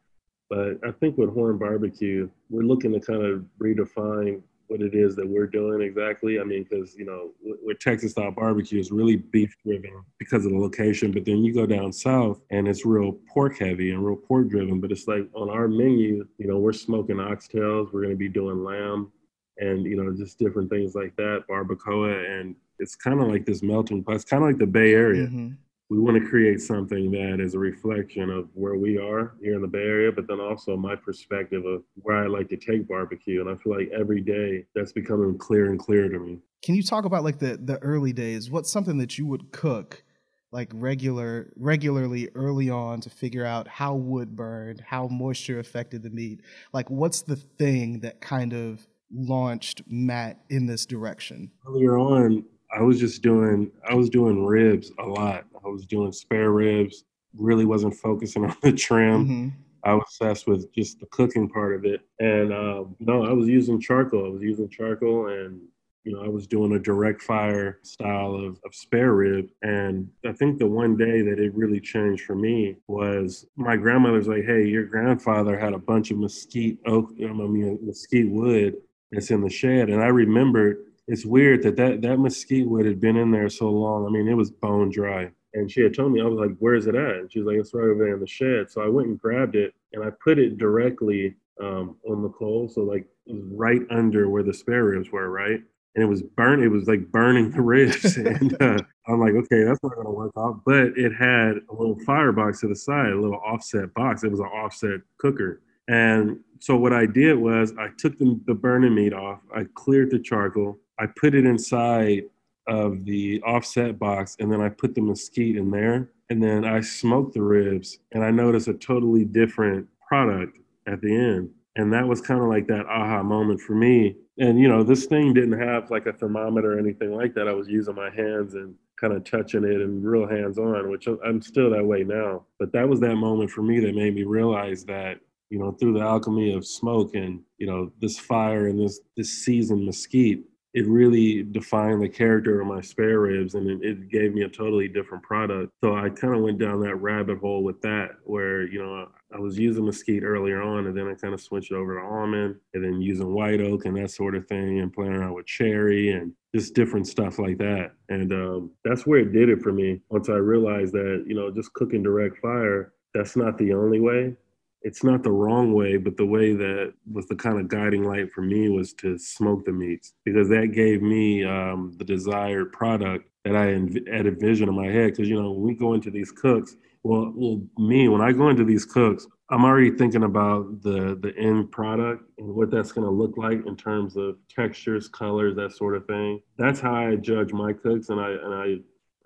But 0.51 0.79
I 0.85 0.91
think 0.91 1.17
with 1.17 1.33
Horn 1.33 1.57
Barbecue, 1.57 2.29
we're 2.51 2.65
looking 2.65 2.93
to 2.93 3.01
kind 3.01 3.25
of 3.25 3.45
redefine 3.59 4.43
what 4.71 4.81
it 4.81 4.95
is 4.95 5.17
that 5.17 5.29
we're 5.29 5.47
doing 5.47 5.83
exactly. 5.83 6.39
I 6.39 6.45
mean, 6.45 6.65
because 6.69 6.95
you 6.95 7.05
know, 7.05 7.33
with 7.43 7.81
Texas 7.81 8.13
style 8.13 8.31
barbecue 8.31 8.79
is 8.79 8.93
really 8.93 9.17
beef 9.17 9.55
driven 9.65 10.03
because 10.19 10.45
of 10.47 10.53
the 10.53 10.59
location, 10.59 11.11
but 11.11 11.25
then 11.25 11.39
you 11.39 11.53
go 11.53 11.67
down 11.67 11.93
south 11.93 12.41
and 12.51 12.69
it's 12.69 12.87
real 12.87 13.19
pork 13.29 13.59
heavy 13.59 13.91
and 13.91 14.05
real 14.05 14.17
pork 14.17 14.49
driven. 14.49 14.81
But 14.81 14.93
it's 14.93 15.09
like 15.09 15.29
on 15.35 15.51
our 15.51 15.67
menu, 15.67 16.27
you 16.39 16.47
know, 16.47 16.59
we're 16.59 16.73
smoking 16.73 17.17
oxtails, 17.17 17.93
we're 17.93 18.03
going 18.03 18.11
to 18.11 18.17
be 18.17 18.29
doing 18.29 18.63
lamb, 18.63 19.11
and 19.59 19.85
you 19.85 20.03
know, 20.03 20.15
just 20.17 20.39
different 20.39 20.71
things 20.71 20.95
like 20.95 21.17
that, 21.17 21.45
barbacoa, 21.51 22.41
and 22.41 22.55
it's 22.79 22.95
kind 22.95 23.21
of 23.21 23.29
like 23.29 23.45
this 23.45 23.63
melting 23.63 24.05
pot. 24.05 24.15
It's 24.15 24.25
kind 24.25 24.43
of 24.43 24.49
like 24.49 24.59
the 24.59 24.67
Bay 24.67 24.95
Area. 24.95 25.27
Mm-hmm 25.27 25.51
we 25.91 25.99
want 25.99 26.23
to 26.23 26.31
create 26.31 26.61
something 26.61 27.11
that 27.11 27.41
is 27.41 27.55
a 27.55 27.59
reflection 27.59 28.31
of 28.31 28.49
where 28.55 28.77
we 28.77 28.97
are 28.97 29.35
here 29.43 29.57
in 29.57 29.61
the 29.61 29.67
Bay 29.67 29.81
Area, 29.81 30.13
but 30.13 30.29
then 30.29 30.39
also 30.39 30.77
my 30.77 30.95
perspective 30.95 31.67
of 31.67 31.83
where 31.97 32.17
I 32.17 32.29
like 32.29 32.49
to 32.51 32.57
take 32.57 32.87
barbecue. 32.87 33.41
And 33.41 33.51
I 33.51 33.61
feel 33.61 33.77
like 33.77 33.91
every 33.91 34.21
day 34.21 34.65
that's 34.73 34.93
becoming 34.93 35.37
clearer 35.37 35.69
and 35.69 35.81
clearer 35.81 36.09
to 36.09 36.19
me. 36.21 36.39
Can 36.63 36.77
you 36.77 36.85
talk 36.85 37.05
about 37.05 37.25
like 37.25 37.41
the 37.41 37.59
the 37.61 37.79
early 37.79 38.13
days? 38.13 38.51
What's 38.51 38.71
something 38.71 38.99
that 38.99 39.19
you 39.19 39.27
would 39.27 39.51
cook 39.51 40.05
like 40.53 40.71
regular 40.75 41.53
regularly 41.57 42.29
early 42.37 42.71
on 42.71 43.01
to 43.01 43.11
figure 43.11 43.45
out 43.45 43.67
how 43.67 43.97
wood 43.97 44.37
burned, 44.37 44.81
how 44.87 45.09
moisture 45.09 45.59
affected 45.59 46.05
the 46.05 46.11
meat? 46.11 46.41
Like 46.73 46.89
what's 46.89 47.23
the 47.23 47.37
thing 47.37 47.99
that 48.01 48.21
kind 48.21 48.53
of 48.53 48.87
launched 49.13 49.83
Matt 49.89 50.39
in 50.51 50.67
this 50.67 50.87
direction? 50.87 51.51
Earlier 51.67 51.99
on, 51.99 52.45
I 52.73 52.83
was 52.83 53.01
just 53.01 53.23
doing 53.23 53.73
I 53.89 53.95
was 53.95 54.09
doing 54.09 54.45
ribs 54.45 54.93
a 55.01 55.05
lot. 55.05 55.47
I 55.65 55.69
was 55.69 55.87
doing 55.87 56.13
spare 56.13 56.51
ribs. 56.51 57.05
Really 57.37 57.65
wasn't 57.65 57.95
focusing 57.95 58.45
on 58.51 58.57
the 58.63 58.73
trim. 58.73 59.25
Mm-hmm. 59.25 59.49
I 59.83 59.95
was 59.95 60.05
obsessed 60.09 60.47
with 60.47 60.73
just 60.75 61.01
the 61.01 61.07
cooking 61.07 61.49
part 61.49 61.75
of 61.75 61.85
it. 61.85 62.03
And 62.19 62.53
um, 62.53 62.97
no, 63.01 63.25
I 63.25 63.33
was 63.33 63.49
using 63.49 63.81
charcoal. 63.81 64.27
I 64.27 64.29
was 64.29 64.43
using 64.43 64.69
charcoal 64.69 65.29
and 65.29 65.61
you 66.05 66.13
know, 66.13 66.25
I 66.25 66.29
was 66.29 66.47
doing 66.47 66.73
a 66.73 66.79
direct 66.79 67.23
fire 67.23 67.79
style 67.83 68.35
of, 68.35 68.59
of 68.65 68.75
spare 68.75 69.13
rib. 69.13 69.49
And 69.63 70.09
I 70.27 70.33
think 70.33 70.59
the 70.59 70.67
one 70.67 70.97
day 70.97 71.23
that 71.23 71.39
it 71.39 71.55
really 71.55 71.81
changed 71.81 72.25
for 72.25 72.35
me 72.35 72.77
was 72.89 73.47
my 73.57 73.77
grandmother's 73.77 74.27
like, 74.27 74.45
hey, 74.45 74.67
your 74.67 74.85
grandfather 74.85 75.59
had 75.59 75.75
a 75.75 75.79
bunch 75.79 76.11
of 76.11 76.19
mesquite 76.19 76.79
oak, 76.87 77.11
I 77.19 77.33
mean, 77.33 77.79
mesquite 77.83 78.31
wood 78.31 78.77
that's 79.13 79.31
in 79.31 79.43
the 79.43 79.51
shed. 79.51 79.91
And 79.91 80.03
I 80.03 80.07
remembered 80.07 80.79
it's 81.07 81.27
weird 81.27 81.63
that, 81.65 81.77
that 81.77 82.03
that 82.03 82.19
mesquite 82.19 82.69
wood 82.69 82.87
had 82.87 83.01
been 83.01 83.17
in 83.17 83.31
there 83.31 83.49
so 83.49 83.69
long. 83.69 84.07
I 84.07 84.11
mean, 84.11 84.29
it 84.29 84.35
was 84.35 84.51
bone 84.51 84.91
dry. 84.91 85.31
And 85.55 85.71
she 85.71 85.81
had 85.83 85.95
told 85.95 86.13
me, 86.13 86.21
I 86.21 86.25
was 86.25 86.39
like, 86.39 86.57
where 86.59 86.75
is 86.75 86.87
it 86.87 86.95
at? 86.95 87.17
And 87.17 87.33
she 87.33 87.41
was 87.41 87.47
like, 87.47 87.57
it's 87.57 87.75
right 87.75 87.89
over 87.89 88.05
there 88.05 88.15
in 88.15 88.21
the 88.21 88.27
shed. 88.27 88.71
So 88.71 88.83
I 88.83 88.89
went 88.89 89.09
and 89.09 89.19
grabbed 89.19 89.57
it 89.57 89.75
and 89.93 90.05
I 90.05 90.11
put 90.23 90.39
it 90.39 90.59
directly 90.59 91.35
um, 91.61 91.97
on 92.09 92.23
the 92.23 92.29
coal. 92.29 92.69
So 92.69 92.83
like 92.83 93.07
it 93.27 93.35
was 93.35 93.45
right 93.53 93.83
under 93.91 94.29
where 94.29 94.43
the 94.43 94.55
spare 94.55 94.85
ribs 94.85 95.11
were, 95.11 95.29
right? 95.29 95.61
and 95.95 96.05
it 96.05 96.07
was 96.07 96.23
burn. 96.23 96.63
It 96.63 96.69
was 96.69 96.87
like 96.87 97.11
burning 97.11 97.51
the 97.51 97.61
ribs, 97.61 98.17
and 98.17 98.55
uh, 98.61 98.79
I'm 99.09 99.21
like, 99.21 99.35
okay, 99.35 99.65
that's 99.65 99.83
not 99.83 99.97
gonna 99.97 100.11
work 100.11 100.33
out. 100.39 100.63
But 100.65 100.97
it 100.97 101.13
had 101.13 101.57
a 101.69 101.75
little 101.75 101.99
firebox 102.07 102.61
to 102.61 102.69
the 102.69 102.77
side, 102.77 103.13
a 103.13 103.21
little 103.21 103.41
offset 103.45 103.93
box. 103.95 104.23
It 104.25 104.31
was 104.31 104.41
an 104.41 104.47
offset 104.47 105.01
cooker, 105.19 105.61
and 105.89 106.39
so 106.59 106.77
what 106.77 106.93
I 106.93 107.07
did 107.07 107.35
was 107.37 107.75
I 107.79 107.89
took 107.99 108.19
the, 108.19 108.39
the 108.47 108.55
burning 108.55 108.95
meat 108.95 109.13
off. 109.13 109.41
I 109.55 109.67
cleared 109.75 110.11
the 110.11 110.19
charcoal. 110.19 110.79
I 110.99 111.07
put 111.07 111.35
it 111.35 111.47
inside 111.47 112.25
of 112.67 113.05
the 113.05 113.41
offset 113.43 113.99
box, 113.99 114.37
and 114.39 114.53
then 114.53 114.61
I 114.61 114.69
put 114.69 114.95
the 114.95 115.01
mesquite 115.01 115.57
in 115.57 115.71
there, 115.71 116.11
and 116.29 116.43
then 116.43 116.65
I 116.65 116.81
smoked 116.81 117.35
the 117.35 117.43
ribs, 117.43 117.99
and 118.13 118.25
I 118.25 118.31
noticed 118.31 118.69
a 118.69 118.75
totally 118.75 119.25
different 119.25 119.87
product 120.07 120.59
at 120.87 121.01
the 121.01 121.15
end. 121.15 121.51
And 121.77 121.93
that 121.93 122.07
was 122.07 122.21
kind 122.21 122.41
of 122.41 122.49
like 122.49 122.67
that 122.67 122.87
aha 122.87 123.23
moment 123.23 123.61
for 123.61 123.75
me. 123.75 124.17
And 124.39 124.59
you 124.59 124.69
know, 124.69 124.83
this 124.83 125.07
thing 125.07 125.33
didn't 125.33 125.59
have 125.59 125.91
like 125.91 126.07
a 126.07 126.13
thermometer 126.13 126.77
or 126.77 126.79
anything 126.79 127.15
like 127.15 127.35
that. 127.35 127.49
I 127.49 127.53
was 127.53 127.69
using 127.69 127.95
my 127.95 128.11
hands 128.11 128.55
and 128.55 128.75
kind 129.01 129.13
of 129.13 129.25
touching 129.25 129.65
it 129.65 129.81
and 129.81 130.05
real 130.05 130.29
hands 130.29 130.59
on, 130.59 130.91
which 130.91 131.07
I'm 131.07 131.41
still 131.41 131.71
that 131.71 131.85
way 131.85 132.03
now. 132.05 132.45
But 132.59 132.73
that 132.73 132.89
was 132.89 133.01
that 133.01 133.17
moment 133.17 133.51
for 133.51 133.63
me 133.63 133.81
that 133.81 133.95
made 133.95 134.15
me 134.15 134.25
realize 134.25 134.85
that 134.87 135.21
you 135.51 135.59
know, 135.59 135.73
through 135.73 135.95
the 135.95 136.01
alchemy 136.01 136.55
of 136.55 136.65
smoke 136.65 137.15
and, 137.15 137.41
you 137.59 137.67
know, 137.67 137.93
this 138.01 138.19
fire 138.19 138.69
and 138.69 138.81
this 138.81 139.01
this 139.17 139.45
seasoned 139.45 139.85
mesquite, 139.85 140.45
it 140.73 140.87
really 140.87 141.43
defined 141.43 142.01
the 142.01 142.09
character 142.09 142.61
of 142.61 142.67
my 142.67 142.81
spare 142.81 143.21
ribs 143.21 143.55
and 143.55 143.83
it, 143.83 144.09
gave 144.09 144.35
me 144.35 144.43
a 144.43 144.49
totally 144.49 144.89
different 144.89 145.23
product. 145.23 145.73
So 145.83 145.97
I 145.97 146.11
kind 146.11 146.35
of 146.35 146.43
went 146.43 146.59
down 146.59 146.81
that 146.83 146.97
rabbit 146.97 147.39
hole 147.39 147.63
with 147.63 147.81
that 147.83 148.11
where, 148.25 148.67
you 148.67 148.83
know, 148.83 149.09
I 149.33 149.39
was 149.39 149.59
using 149.59 149.85
mesquite 149.85 150.23
earlier 150.23 150.63
on 150.63 150.87
and 150.87 150.97
then 150.97 151.09
I 151.09 151.15
kind 151.15 151.35
of 151.35 151.41
switched 151.41 151.73
over 151.73 151.99
to 151.99 152.07
almond 152.07 152.57
and 152.75 152.85
then 152.85 153.01
using 153.01 153.33
white 153.33 153.61
oak 153.61 153.85
and 153.85 153.97
that 153.97 154.11
sort 154.11 154.35
of 154.35 154.47
thing 154.49 154.81
and 154.81 154.93
playing 154.93 155.13
around 155.13 155.35
with 155.35 155.47
cherry 155.47 156.11
and 156.11 156.33
just 156.55 156.75
different 156.75 157.07
stuff 157.07 157.39
like 157.39 157.59
that. 157.59 157.93
And 158.09 158.33
um, 158.33 158.71
that's 158.85 159.07
where 159.07 159.21
it 159.21 159.33
did 159.33 159.49
it 159.49 159.63
for 159.63 159.73
me 159.73 160.01
once 160.09 160.29
I 160.29 160.35
realized 160.35 160.93
that, 160.95 161.25
you 161.27 161.35
know, 161.35 161.51
just 161.51 161.73
cooking 161.75 162.03
direct 162.03 162.39
fire, 162.39 162.93
that's 163.15 163.37
not 163.37 163.59
the 163.59 163.73
only 163.73 164.01
way 164.01 164.37
it's 164.83 165.05
not 165.05 165.23
the 165.23 165.31
wrong 165.31 165.73
way, 165.75 165.97
but 165.97 166.17
the 166.17 166.27
way 166.27 166.55
that 166.55 166.95
was 167.11 167.27
the 167.27 167.37
kind 167.37 167.59
of 167.59 167.69
guiding 167.69 168.05
light 168.05 168.33
for 168.33 168.43
me 168.43 168.69
was 168.69 168.93
to 168.95 169.19
smoke 169.19 169.65
the 169.65 169.73
meats 169.73 170.15
because 170.25 170.49
that 170.49 170.73
gave 170.73 171.03
me 171.03 171.45
um, 171.45 171.93
the 171.99 172.05
desired 172.05 172.73
product 172.73 173.29
that 173.45 173.57
I 173.57 173.67
had 174.15 174.27
a 174.27 174.31
vision 174.31 174.69
in 174.69 174.75
my 174.75 174.87
head. 174.87 175.13
Because 175.13 175.29
you 175.29 175.41
know, 175.41 175.53
when 175.53 175.63
we 175.63 175.75
go 175.75 175.95
into 175.95 176.11
these 176.11 176.33
cooks, 176.33 176.77
well, 177.03 177.33
well, 177.35 177.63
me 177.79 178.09
when 178.09 178.21
I 178.21 178.33
go 178.33 178.49
into 178.49 178.65
these 178.65 178.85
cooks, 178.85 179.27
I'm 179.51 179.65
already 179.65 179.91
thinking 179.91 180.25
about 180.25 180.83
the 180.83 181.19
the 181.21 181.37
end 181.37 181.73
product 181.73 182.25
and 182.39 182.55
what 182.55 182.71
that's 182.71 182.93
going 182.93 183.07
to 183.07 183.11
look 183.11 183.37
like 183.37 183.67
in 183.67 183.77
terms 183.77 184.17
of 184.17 184.37
textures, 184.49 185.09
colors, 185.09 185.57
that 185.57 185.73
sort 185.73 185.97
of 185.97 186.07
thing. 186.07 186.41
That's 186.57 186.81
how 186.81 186.95
I 186.95 187.17
judge 187.17 187.53
my 187.53 187.73
cooks, 187.73 188.09
and 188.09 188.21
I 188.21 188.31
and 188.31 188.55
I 188.55 188.77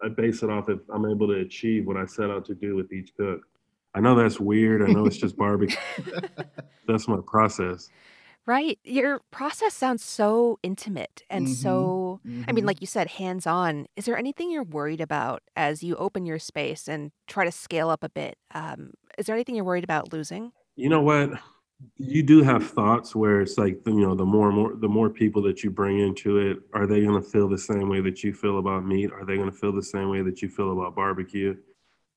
I 0.04 0.08
base 0.08 0.42
it 0.42 0.50
off 0.50 0.68
if 0.68 0.80
I'm 0.92 1.06
able 1.06 1.28
to 1.28 1.40
achieve 1.40 1.86
what 1.86 1.96
I 1.96 2.06
set 2.06 2.30
out 2.30 2.44
to 2.46 2.54
do 2.54 2.74
with 2.74 2.92
each 2.92 3.12
cook. 3.16 3.42
I 3.94 4.00
know 4.00 4.14
that's 4.14 4.40
weird. 4.40 4.82
I 4.82 4.92
know 4.92 5.06
it's 5.06 5.16
just 5.16 5.36
barbecue. 5.36 5.76
that's 6.86 7.06
my 7.06 7.18
process. 7.26 7.88
Right. 8.46 8.78
Your 8.84 9.20
process 9.30 9.72
sounds 9.72 10.04
so 10.04 10.58
intimate 10.62 11.22
and 11.30 11.46
mm-hmm. 11.46 11.54
so, 11.54 12.20
mm-hmm. 12.26 12.42
I 12.46 12.52
mean, 12.52 12.62
mm-hmm. 12.62 12.66
like 12.66 12.80
you 12.82 12.86
said, 12.86 13.08
hands 13.08 13.46
on. 13.46 13.86
Is 13.96 14.04
there 14.04 14.18
anything 14.18 14.50
you're 14.50 14.64
worried 14.64 15.00
about 15.00 15.42
as 15.56 15.82
you 15.82 15.96
open 15.96 16.26
your 16.26 16.38
space 16.38 16.86
and 16.86 17.10
try 17.26 17.46
to 17.46 17.52
scale 17.52 17.88
up 17.88 18.04
a 18.04 18.10
bit? 18.10 18.36
Um, 18.54 18.90
is 19.16 19.26
there 19.26 19.34
anything 19.34 19.54
you're 19.54 19.64
worried 19.64 19.84
about 19.84 20.12
losing? 20.12 20.52
You 20.76 20.90
know 20.90 21.00
what? 21.00 21.30
You 21.96 22.22
do 22.22 22.42
have 22.42 22.68
thoughts 22.68 23.14
where 23.14 23.40
it's 23.40 23.56
like, 23.56 23.78
you 23.86 24.00
know, 24.00 24.14
the 24.14 24.26
more 24.26 24.48
and 24.48 24.56
more, 24.56 24.74
the 24.76 24.88
more 24.88 25.08
people 25.08 25.40
that 25.42 25.64
you 25.64 25.70
bring 25.70 26.00
into 26.00 26.38
it, 26.38 26.58
are 26.74 26.86
they 26.86 27.00
going 27.00 27.20
to 27.20 27.28
feel 27.28 27.48
the 27.48 27.58
same 27.58 27.88
way 27.88 28.00
that 28.00 28.22
you 28.22 28.34
feel 28.34 28.58
about 28.58 28.84
meat? 28.84 29.10
Are 29.12 29.24
they 29.24 29.36
going 29.36 29.50
to 29.50 29.56
feel 29.56 29.72
the 29.72 29.82
same 29.82 30.10
way 30.10 30.20
that 30.22 30.42
you 30.42 30.48
feel 30.48 30.72
about 30.72 30.94
barbecue? 30.94 31.56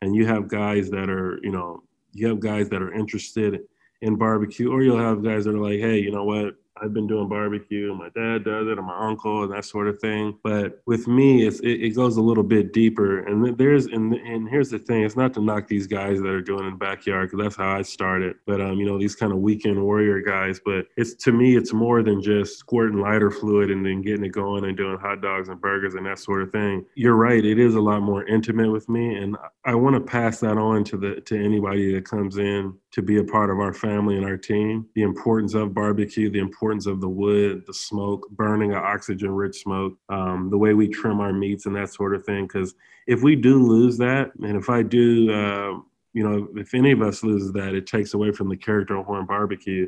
And 0.02 0.16
you 0.16 0.26
have 0.26 0.48
guys 0.48 0.90
that 0.92 1.10
are, 1.10 1.40
you 1.42 1.52
know, 1.52 1.84
you 2.14 2.28
have 2.28 2.40
guys 2.40 2.70
that 2.70 2.82
are 2.82 2.94
interested 2.94 3.62
in 4.02 4.16
barbecue, 4.16 4.72
or 4.72 4.82
you'll 4.82 4.98
have 4.98 5.24
guys 5.24 5.46
that 5.46 5.56
are 5.56 5.60
like, 5.60 5.80
hey, 5.80 6.00
you 6.00 6.12
know 6.12 6.24
what? 6.24 6.56
I've 6.82 6.94
been 6.94 7.08
doing 7.08 7.28
barbecue. 7.28 7.94
My 7.94 8.10
dad 8.10 8.44
does 8.44 8.68
it, 8.68 8.78
and 8.78 8.88
my 8.88 8.98
uncle, 8.98 9.44
and 9.44 9.52
that 9.54 9.66
sort 9.66 9.88
of 9.88 10.00
thing. 10.00 10.38
But 10.44 10.82
with 10.86 11.08
me, 11.08 11.46
it, 11.46 11.60
it 11.64 11.96
goes 11.96 12.18
a 12.18 12.22
little 12.22 12.44
bit 12.44 12.74
deeper. 12.74 13.20
And 13.20 13.58
there's 13.58 13.86
and 13.88 14.14
and 14.14 14.50
here's 14.50 14.70
the 14.70 14.80
thing: 14.80 15.04
it's 15.04 15.16
not 15.16 15.34
to 15.36 15.42
knock 15.42 15.68
these 15.68 15.88
guys 15.88 16.20
that 16.20 16.30
are 16.30 16.42
doing 16.42 16.66
in 16.66 16.72
the 16.72 16.78
backyard 16.78 17.30
because 17.30 17.44
that's 17.44 17.56
how 17.56 17.78
I 17.78 17.82
started. 17.82 18.36
But 18.46 18.62
um, 18.62 18.80
you 18.80 18.86
know, 18.86 18.98
these 18.98 19.16
kind 19.16 19.32
of 19.32 19.40
weekend 19.40 19.82
warrior 19.82 20.22
guys. 20.22 20.60
But 20.64 20.88
it's 20.98 21.14
to 21.24 21.32
me, 21.32 21.56
it's 21.56 21.74
more 21.74 22.04
than 22.04 22.22
just 22.22 22.58
squirting 22.60 23.00
lighter 23.00 23.32
fluid 23.32 23.72
and 23.72 23.86
then 23.86 24.02
getting 24.02 24.26
it 24.26 24.30
going 24.30 24.66
and 24.66 24.78
doing 24.78 24.98
hot 24.98 25.22
dogs 25.22 25.50
and 25.50 25.60
burgers 25.60 25.96
and 25.96 26.06
that 26.06 26.20
sort 26.20 26.42
of 26.42 26.52
thing. 26.52 26.86
You're 26.96 27.16
right; 27.16 27.44
it 27.44 27.60
is 27.60 27.76
a 27.76 27.82
lot 27.82 28.02
more 28.02 28.26
intimate 28.26 28.72
with 28.72 28.90
me, 28.90 29.16
and 29.16 29.36
I 29.66 29.76
want 29.76 29.96
to 29.96 30.02
pass 30.02 30.40
that 30.40 30.58
on 30.58 30.84
to 30.86 30.98
the 30.98 31.22
to 31.22 31.38
anybody 31.44 31.94
that 31.94 32.06
comes 32.06 32.38
in 32.38 32.74
to 32.92 33.02
be 33.02 33.18
a 33.18 33.24
part 33.24 33.50
of 33.50 33.60
our 33.60 33.74
family 33.74 34.16
and 34.16 34.26
our 34.26 34.38
team. 34.38 34.88
The 34.96 35.04
importance 35.04 35.54
of 35.54 35.74
barbecue, 35.74 36.30
the 36.30 36.40
importance 36.40 36.67
of 36.88 37.02
the 37.02 37.10
wood, 37.10 37.64
the 37.66 37.74
smoke, 37.74 38.28
burning 38.32 38.72
an 38.72 38.78
oxygen 38.78 39.32
rich 39.32 39.62
smoke, 39.62 39.98
um, 40.10 40.50
the 40.50 40.58
way 40.58 40.74
we 40.74 40.88
trim 40.88 41.20
our 41.20 41.34
meats 41.34 41.66
and 41.66 41.76
that 41.76 41.94
sort 41.94 42.14
of 42.14 42.26
thing. 42.26 42.46
Because 42.46 42.76
if 43.08 43.24
we 43.24 43.36
do 43.36 43.64
lose 43.66 43.98
that, 43.98 44.32
and 44.42 44.58
if 44.58 44.70
I 44.70 44.84
do, 44.84 45.32
uh, 45.32 45.80
you 46.14 46.28
know, 46.28 46.48
if 46.56 46.74
any 46.74 46.92
of 46.92 47.02
us 47.02 47.24
loses 47.24 47.52
that, 47.54 47.74
it 47.74 47.88
takes 47.88 48.14
away 48.14 48.32
from 48.32 48.50
the 48.50 48.58
character 48.58 48.98
of 48.98 49.06
Horn 49.06 49.26
Barbecue. 49.26 49.88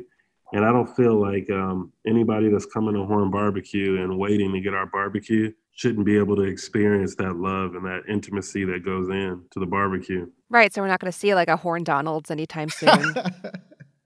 And 0.52 0.64
I 0.64 0.72
don't 0.72 0.88
feel 0.96 1.20
like 1.20 1.48
um, 1.50 1.92
anybody 2.06 2.48
that's 2.48 2.66
coming 2.66 2.94
to 2.94 3.04
Horn 3.04 3.30
Barbecue 3.30 4.02
and 4.02 4.18
waiting 4.18 4.52
to 4.52 4.60
get 4.60 4.74
our 4.74 4.86
barbecue 4.86 5.52
shouldn't 5.72 6.04
be 6.04 6.18
able 6.18 6.36
to 6.36 6.42
experience 6.42 7.14
that 7.16 7.36
love 7.36 7.74
and 7.74 7.84
that 7.84 8.02
intimacy 8.08 8.64
that 8.64 8.84
goes 8.84 9.08
in 9.08 9.42
to 9.50 9.60
the 9.60 9.66
barbecue. 9.66 10.26
Right. 10.48 10.72
So 10.74 10.82
we're 10.82 10.88
not 10.88 11.00
going 11.00 11.12
to 11.12 11.18
see 11.18 11.34
like 11.34 11.48
a 11.48 11.56
Horn 11.56 11.84
Donald's 11.84 12.30
anytime 12.30 12.68
soon. 12.70 13.14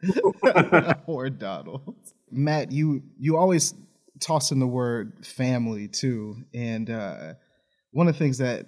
Horn 1.07 1.37
Donald's. 1.39 2.15
Matt, 2.35 2.73
you 2.73 3.03
you 3.19 3.37
always 3.37 3.75
toss 4.21 4.51
in 4.51 4.59
the 4.59 4.67
word 4.67 5.27
family 5.27 5.89
too, 5.89 6.37
and 6.53 6.91
uh, 6.91 7.35
one 7.93 8.09
of 8.09 8.15
the 8.15 8.19
things 8.19 8.39
that 8.39 8.67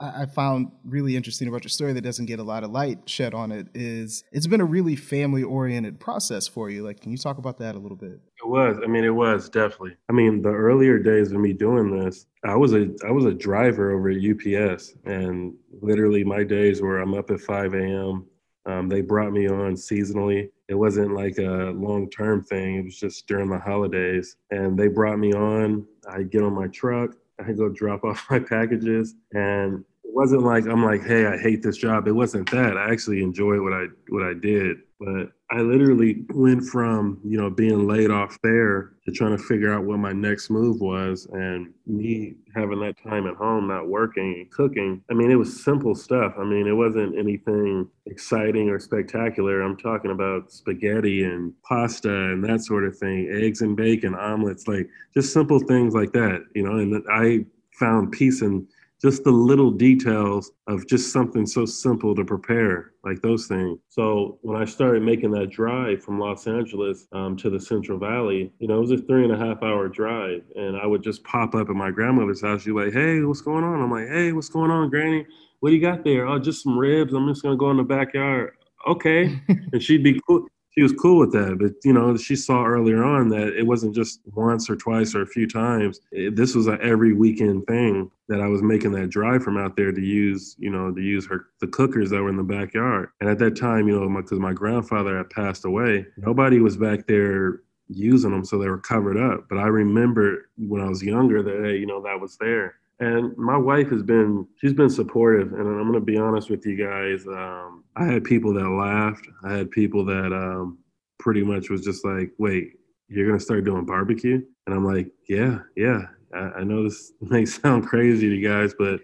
I 0.00 0.26
found 0.26 0.72
really 0.84 1.16
interesting 1.16 1.46
about 1.46 1.62
your 1.62 1.68
story 1.68 1.92
that 1.92 2.00
doesn't 2.00 2.26
get 2.26 2.40
a 2.40 2.42
lot 2.42 2.64
of 2.64 2.70
light 2.70 3.08
shed 3.08 3.32
on 3.32 3.52
it 3.52 3.68
is 3.74 4.24
it's 4.32 4.48
been 4.48 4.60
a 4.60 4.64
really 4.64 4.96
family 4.96 5.44
oriented 5.44 6.00
process 6.00 6.48
for 6.48 6.68
you. 6.68 6.82
Like, 6.82 7.00
can 7.00 7.12
you 7.12 7.16
talk 7.18 7.38
about 7.38 7.58
that 7.58 7.76
a 7.76 7.78
little 7.78 7.96
bit? 7.96 8.20
It 8.42 8.48
was. 8.48 8.76
I 8.82 8.88
mean, 8.88 9.04
it 9.04 9.14
was 9.14 9.48
definitely. 9.48 9.96
I 10.10 10.12
mean, 10.12 10.42
the 10.42 10.50
earlier 10.50 10.98
days 10.98 11.30
of 11.30 11.38
me 11.38 11.52
doing 11.52 11.96
this, 11.96 12.26
I 12.44 12.56
was 12.56 12.74
a 12.74 12.88
I 13.06 13.12
was 13.12 13.24
a 13.24 13.32
driver 13.32 13.92
over 13.92 14.10
at 14.10 14.16
UPS, 14.18 14.94
and 15.04 15.54
literally 15.80 16.24
my 16.24 16.42
days 16.42 16.82
where 16.82 16.98
I'm 16.98 17.14
up 17.14 17.30
at 17.30 17.40
5 17.40 17.74
a.m. 17.74 18.26
Um, 18.66 18.88
they 18.88 19.02
brought 19.02 19.32
me 19.32 19.46
on 19.46 19.74
seasonally. 19.74 20.50
It 20.68 20.74
wasn't 20.74 21.14
like 21.14 21.38
a 21.38 21.72
long 21.74 22.08
term 22.10 22.42
thing. 22.42 22.76
It 22.76 22.84
was 22.84 22.98
just 22.98 23.26
during 23.26 23.50
the 23.50 23.58
holidays, 23.58 24.36
and 24.50 24.78
they 24.78 24.88
brought 24.88 25.18
me 25.18 25.32
on. 25.32 25.86
I 26.08 26.22
get 26.22 26.42
on 26.42 26.54
my 26.54 26.68
truck 26.68 27.10
I 27.38 27.52
go 27.52 27.68
drop 27.68 28.04
off 28.04 28.26
my 28.30 28.38
packages 28.38 29.14
and 29.32 29.84
wasn't 30.14 30.42
like 30.42 30.66
I'm 30.66 30.84
like, 30.84 31.04
hey, 31.04 31.26
I 31.26 31.36
hate 31.36 31.62
this 31.62 31.76
job. 31.76 32.06
It 32.06 32.12
wasn't 32.12 32.50
that. 32.52 32.76
I 32.76 32.90
actually 32.90 33.22
enjoyed 33.22 33.60
what 33.60 33.72
I 33.72 33.86
what 34.08 34.22
I 34.22 34.34
did. 34.34 34.78
But 35.00 35.32
I 35.50 35.60
literally 35.60 36.24
went 36.32 36.64
from, 36.64 37.20
you 37.24 37.36
know, 37.36 37.50
being 37.50 37.86
laid 37.86 38.10
off 38.10 38.38
there 38.42 38.92
to 39.04 39.12
trying 39.12 39.36
to 39.36 39.42
figure 39.42 39.72
out 39.74 39.84
what 39.84 39.98
my 39.98 40.12
next 40.12 40.50
move 40.50 40.80
was. 40.80 41.26
And 41.32 41.74
me 41.86 42.36
having 42.54 42.80
that 42.80 42.94
time 43.02 43.26
at 43.26 43.34
home, 43.34 43.68
not 43.68 43.88
working 43.88 44.34
and 44.34 44.50
cooking. 44.50 45.02
I 45.10 45.14
mean, 45.14 45.30
it 45.30 45.36
was 45.36 45.62
simple 45.64 45.94
stuff. 45.94 46.34
I 46.38 46.44
mean, 46.44 46.66
it 46.66 46.72
wasn't 46.72 47.18
anything 47.18 47.88
exciting 48.06 48.70
or 48.70 48.78
spectacular. 48.78 49.60
I'm 49.60 49.76
talking 49.76 50.12
about 50.12 50.52
spaghetti 50.52 51.24
and 51.24 51.52
pasta 51.62 52.08
and 52.08 52.42
that 52.44 52.62
sort 52.62 52.84
of 52.84 52.96
thing, 52.96 53.30
eggs 53.30 53.60
and 53.60 53.76
bacon, 53.76 54.14
omelets, 54.14 54.68
like 54.68 54.88
just 55.12 55.32
simple 55.32 55.58
things 55.58 55.92
like 55.92 56.12
that, 56.12 56.44
you 56.54 56.62
know. 56.62 56.78
And 56.78 57.04
I 57.10 57.44
found 57.78 58.12
peace 58.12 58.42
in 58.42 58.66
just 59.04 59.22
the 59.22 59.30
little 59.30 59.70
details 59.70 60.50
of 60.66 60.86
just 60.86 61.12
something 61.12 61.44
so 61.44 61.66
simple 61.66 62.14
to 62.14 62.24
prepare, 62.24 62.92
like 63.04 63.20
those 63.20 63.46
things. 63.46 63.78
So 63.90 64.38
when 64.40 64.56
I 64.56 64.64
started 64.64 65.02
making 65.02 65.30
that 65.32 65.50
drive 65.50 66.02
from 66.02 66.18
Los 66.18 66.46
Angeles 66.46 67.06
um, 67.12 67.36
to 67.36 67.50
the 67.50 67.60
Central 67.60 67.98
Valley, 67.98 68.50
you 68.60 68.66
know, 68.66 68.78
it 68.78 68.80
was 68.80 68.92
a 68.92 68.96
three 68.96 69.24
and 69.24 69.32
a 69.34 69.36
half 69.36 69.62
hour 69.62 69.90
drive, 69.90 70.40
and 70.56 70.78
I 70.78 70.86
would 70.86 71.02
just 71.02 71.22
pop 71.22 71.54
up 71.54 71.68
at 71.68 71.76
my 71.76 71.90
grandmother's 71.90 72.40
house. 72.40 72.62
She'd 72.62 72.70
be 72.70 72.82
like, 72.82 72.94
"Hey, 72.94 73.20
what's 73.20 73.42
going 73.42 73.62
on?" 73.62 73.82
I'm 73.82 73.90
like, 73.90 74.08
"Hey, 74.08 74.32
what's 74.32 74.48
going 74.48 74.70
on, 74.70 74.88
Granny? 74.88 75.26
What 75.60 75.68
do 75.68 75.76
you 75.76 75.82
got 75.82 76.02
there? 76.02 76.26
Oh, 76.26 76.38
just 76.38 76.62
some 76.62 76.78
ribs. 76.78 77.12
I'm 77.12 77.28
just 77.28 77.42
gonna 77.42 77.56
go 77.56 77.70
in 77.72 77.76
the 77.76 77.82
backyard." 77.82 78.52
Okay, 78.86 79.38
and 79.74 79.82
she'd 79.82 80.02
be 80.02 80.18
cool 80.26 80.46
she 80.70 80.82
was 80.82 80.92
cool 80.92 81.18
with 81.18 81.32
that. 81.32 81.58
But 81.58 81.72
you 81.84 81.92
know, 81.92 82.16
she 82.16 82.36
saw 82.36 82.64
earlier 82.64 83.04
on 83.04 83.28
that 83.28 83.54
it 83.54 83.66
wasn't 83.66 83.94
just 83.94 84.20
once 84.32 84.68
or 84.70 84.76
twice 84.76 85.14
or 85.14 85.20
a 85.20 85.26
few 85.26 85.46
times. 85.46 86.00
It, 86.10 86.36
this 86.36 86.54
was 86.54 86.66
an 86.68 86.78
every 86.80 87.12
weekend 87.12 87.66
thing 87.66 88.10
that 88.28 88.40
I 88.40 88.46
was 88.46 88.62
making 88.62 88.92
that 88.92 89.10
drive 89.10 89.42
from 89.42 89.58
out 89.58 89.76
there 89.76 89.92
to 89.92 90.00
use, 90.00 90.56
you 90.58 90.70
know, 90.70 90.92
to 90.92 91.00
use 91.00 91.26
her 91.26 91.46
the 91.60 91.66
cookers 91.66 92.10
that 92.10 92.22
were 92.22 92.30
in 92.30 92.36
the 92.36 92.42
backyard. 92.42 93.10
And 93.20 93.28
at 93.28 93.38
that 93.38 93.56
time, 93.56 93.88
you 93.88 94.00
know, 94.00 94.08
because 94.20 94.38
my, 94.38 94.48
my 94.48 94.54
grandfather 94.54 95.18
had 95.18 95.30
passed 95.30 95.64
away, 95.64 96.06
nobody 96.16 96.60
was 96.60 96.76
back 96.76 97.06
there 97.06 97.60
using 97.88 98.30
them, 98.30 98.44
so 98.44 98.58
they 98.58 98.68
were 98.68 98.78
covered 98.78 99.18
up. 99.18 99.46
But 99.48 99.58
I 99.58 99.66
remember 99.66 100.48
when 100.56 100.80
I 100.80 100.88
was 100.88 101.02
younger 101.02 101.42
that 101.42 101.64
hey, 101.64 101.76
you 101.76 101.86
know 101.86 102.02
that 102.02 102.20
was 102.20 102.36
there. 102.38 102.76
And 103.00 103.36
my 103.36 103.56
wife 103.56 103.90
has 103.90 104.02
been 104.02 104.46
she's 104.60 104.72
been 104.72 104.90
supportive, 104.90 105.52
and 105.52 105.60
I'm 105.60 105.82
going 105.82 105.94
to 105.94 106.00
be 106.00 106.16
honest 106.16 106.48
with 106.48 106.64
you 106.64 106.76
guys. 106.76 107.26
Um, 107.26 107.84
I 107.96 108.04
had 108.04 108.24
people 108.24 108.54
that 108.54 108.68
laughed. 108.68 109.26
I 109.44 109.52
had 109.52 109.70
people 109.70 110.04
that 110.06 110.32
um, 110.32 110.78
pretty 111.18 111.42
much 111.42 111.70
was 111.70 111.84
just 111.84 112.04
like, 112.04 112.30
"Wait, 112.38 112.74
you're 113.08 113.26
going 113.26 113.38
to 113.38 113.44
start 113.44 113.64
doing 113.64 113.84
barbecue?" 113.84 114.40
And 114.66 114.74
I'm 114.74 114.84
like, 114.84 115.10
"Yeah, 115.28 115.58
yeah. 115.76 116.02
I, 116.34 116.60
I 116.60 116.64
know 116.64 116.84
this 116.84 117.12
may 117.20 117.44
sound 117.44 117.86
crazy 117.86 118.28
to 118.28 118.34
you 118.34 118.48
guys, 118.48 118.74
but 118.78 119.00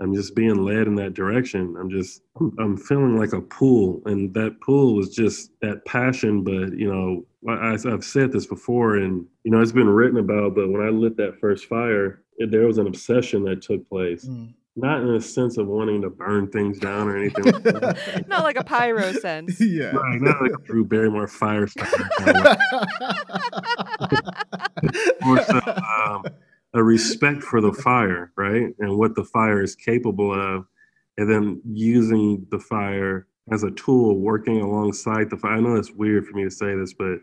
I'm 0.00 0.14
just 0.14 0.34
being 0.34 0.64
led 0.64 0.86
in 0.86 0.94
that 0.96 1.14
direction. 1.14 1.76
I'm 1.78 1.90
just, 1.90 2.22
I'm 2.58 2.76
feeling 2.76 3.18
like 3.18 3.32
a 3.32 3.40
pool. 3.40 4.00
And 4.06 4.32
that 4.34 4.60
pool 4.60 4.94
was 4.94 5.14
just 5.14 5.50
that 5.60 5.84
passion. 5.86 6.44
But, 6.44 6.78
you 6.78 6.92
know, 6.92 7.24
I, 7.52 7.70
have 7.70 8.04
said 8.04 8.32
this 8.32 8.46
before 8.46 8.96
and, 8.96 9.26
you 9.42 9.50
know, 9.50 9.60
it's 9.60 9.72
been 9.72 9.88
written 9.88 10.18
about, 10.18 10.54
but 10.54 10.68
when 10.68 10.82
I 10.82 10.90
lit 10.90 11.16
that 11.16 11.40
first 11.40 11.66
fire, 11.66 12.22
it, 12.36 12.52
there 12.52 12.66
was 12.66 12.78
an 12.78 12.86
obsession 12.86 13.44
that 13.44 13.60
took 13.62 13.88
place. 13.88 14.24
Mm. 14.24 14.54
Not 14.76 15.00
in 15.00 15.12
a 15.12 15.20
sense 15.20 15.58
of 15.58 15.66
wanting 15.66 16.02
to 16.02 16.10
burn 16.10 16.48
things 16.52 16.78
down 16.78 17.08
or 17.08 17.16
anything 17.16 17.46
like 17.46 17.64
that. 17.64 18.24
not 18.28 18.44
like 18.44 18.56
a 18.56 18.62
pyro 18.62 19.10
sense. 19.12 19.60
Yeah. 19.68 19.86
Right, 19.86 20.20
not 20.20 20.40
like 20.40 20.52
a 20.52 20.62
Drew 20.62 20.84
Barrymore 20.84 21.26
fire 21.26 21.66
More 25.22 25.42
so, 25.42 25.60
um, 25.66 26.24
a 26.78 26.82
respect 26.82 27.42
for 27.42 27.60
the 27.60 27.72
fire, 27.72 28.32
right? 28.36 28.72
And 28.78 28.96
what 28.96 29.16
the 29.16 29.24
fire 29.24 29.60
is 29.62 29.74
capable 29.74 30.32
of, 30.32 30.66
and 31.16 31.28
then 31.28 31.60
using 31.64 32.46
the 32.50 32.60
fire 32.60 33.26
as 33.50 33.64
a 33.64 33.72
tool, 33.72 34.20
working 34.20 34.60
alongside 34.60 35.28
the 35.28 35.36
fire. 35.36 35.54
I 35.56 35.60
know 35.60 35.74
it's 35.74 35.90
weird 35.90 36.26
for 36.26 36.36
me 36.36 36.44
to 36.44 36.50
say 36.50 36.76
this, 36.76 36.94
but 36.94 37.18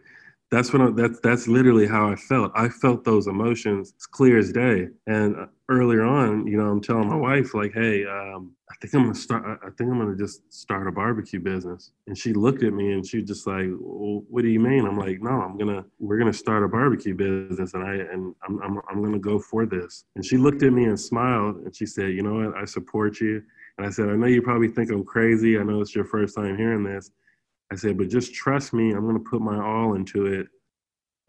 that's 0.52 0.72
when 0.72 0.82
I, 0.82 0.92
that's 0.92 1.20
that's 1.22 1.48
literally 1.48 1.88
how 1.88 2.10
I 2.10 2.16
felt. 2.16 2.52
I 2.56 2.70
felt 2.70 3.04
those 3.04 3.28
emotions 3.28 3.94
as 3.98 4.06
clear 4.06 4.38
as 4.38 4.52
day. 4.52 4.90
And 5.08 5.36
earlier 5.70 6.04
on, 6.04 6.46
you 6.46 6.58
know, 6.58 6.70
I'm 6.70 6.82
telling 6.82 7.10
my 7.10 7.16
wife 7.16 7.54
like, 7.56 7.74
"Hey, 7.74 8.06
um, 8.06 8.52
I 8.70 8.76
think 8.80 8.94
I'm 8.94 9.04
gonna 9.04 9.16
start. 9.16 9.60
I 9.64 9.70
think 9.72 9.92
I'm 9.92 9.98
gonna 9.98 10.16
just 10.16 10.54
start 10.54 10.88
a 10.88 10.92
barbecue 10.92 11.40
business." 11.40 11.92
And 12.06 12.16
she 12.18 12.32
looked 12.34 12.64
at 12.64 12.74
me 12.74 12.94
and 12.94 13.06
she 13.06 13.24
just 13.24 13.48
like, 13.48 13.68
well, 13.80 14.24
"What 14.30 14.44
do 14.44 14.50
you 14.50 14.60
mean?" 14.60 14.86
I'm 14.86 14.98
like, 14.98 15.20
"No, 15.22 15.32
I'm 15.32 15.58
gonna. 15.58 15.84
We're 16.00 16.20
gonna 16.20 16.34
start 16.34 16.64
a 16.64 16.68
barbecue 16.68 17.16
business, 17.16 17.74
and 17.74 17.84
I 17.84 17.96
and 17.96 18.36
I'm 18.48 18.62
I'm 18.62 18.82
I'm 18.88 19.04
gonna 19.04 19.20
go 19.20 19.40
for 19.40 19.66
this." 19.66 20.06
And 20.16 20.24
she 20.24 20.38
looked 20.38 20.62
at 20.62 20.74
me 20.74 20.86
and 20.86 21.00
smiled 21.00 21.58
and 21.58 21.76
she 21.76 21.88
said, 21.88 22.12
"You 22.14 22.22
know 22.22 22.36
what? 22.36 22.56
I 22.56 22.66
support 22.66 23.20
you." 23.20 23.42
And 23.78 23.88
I 23.88 23.90
said, 23.90 24.10
"I 24.10 24.16
know 24.16 24.28
you 24.28 24.44
probably 24.44 24.70
think 24.70 24.92
I'm 24.92 25.04
crazy. 25.04 25.58
I 25.58 25.64
know 25.64 25.82
it's 25.82 25.96
your 25.96 26.06
first 26.06 26.36
time 26.36 26.56
hearing 26.56 26.84
this." 26.84 27.12
I 27.72 27.76
said, 27.76 27.98
but 27.98 28.10
just 28.10 28.34
trust 28.34 28.74
me. 28.74 28.92
I'm 28.92 29.08
going 29.08 29.18
to 29.18 29.30
put 29.30 29.42
my 29.42 29.60
all 29.60 29.96
into 29.96 30.28
it 30.28 30.48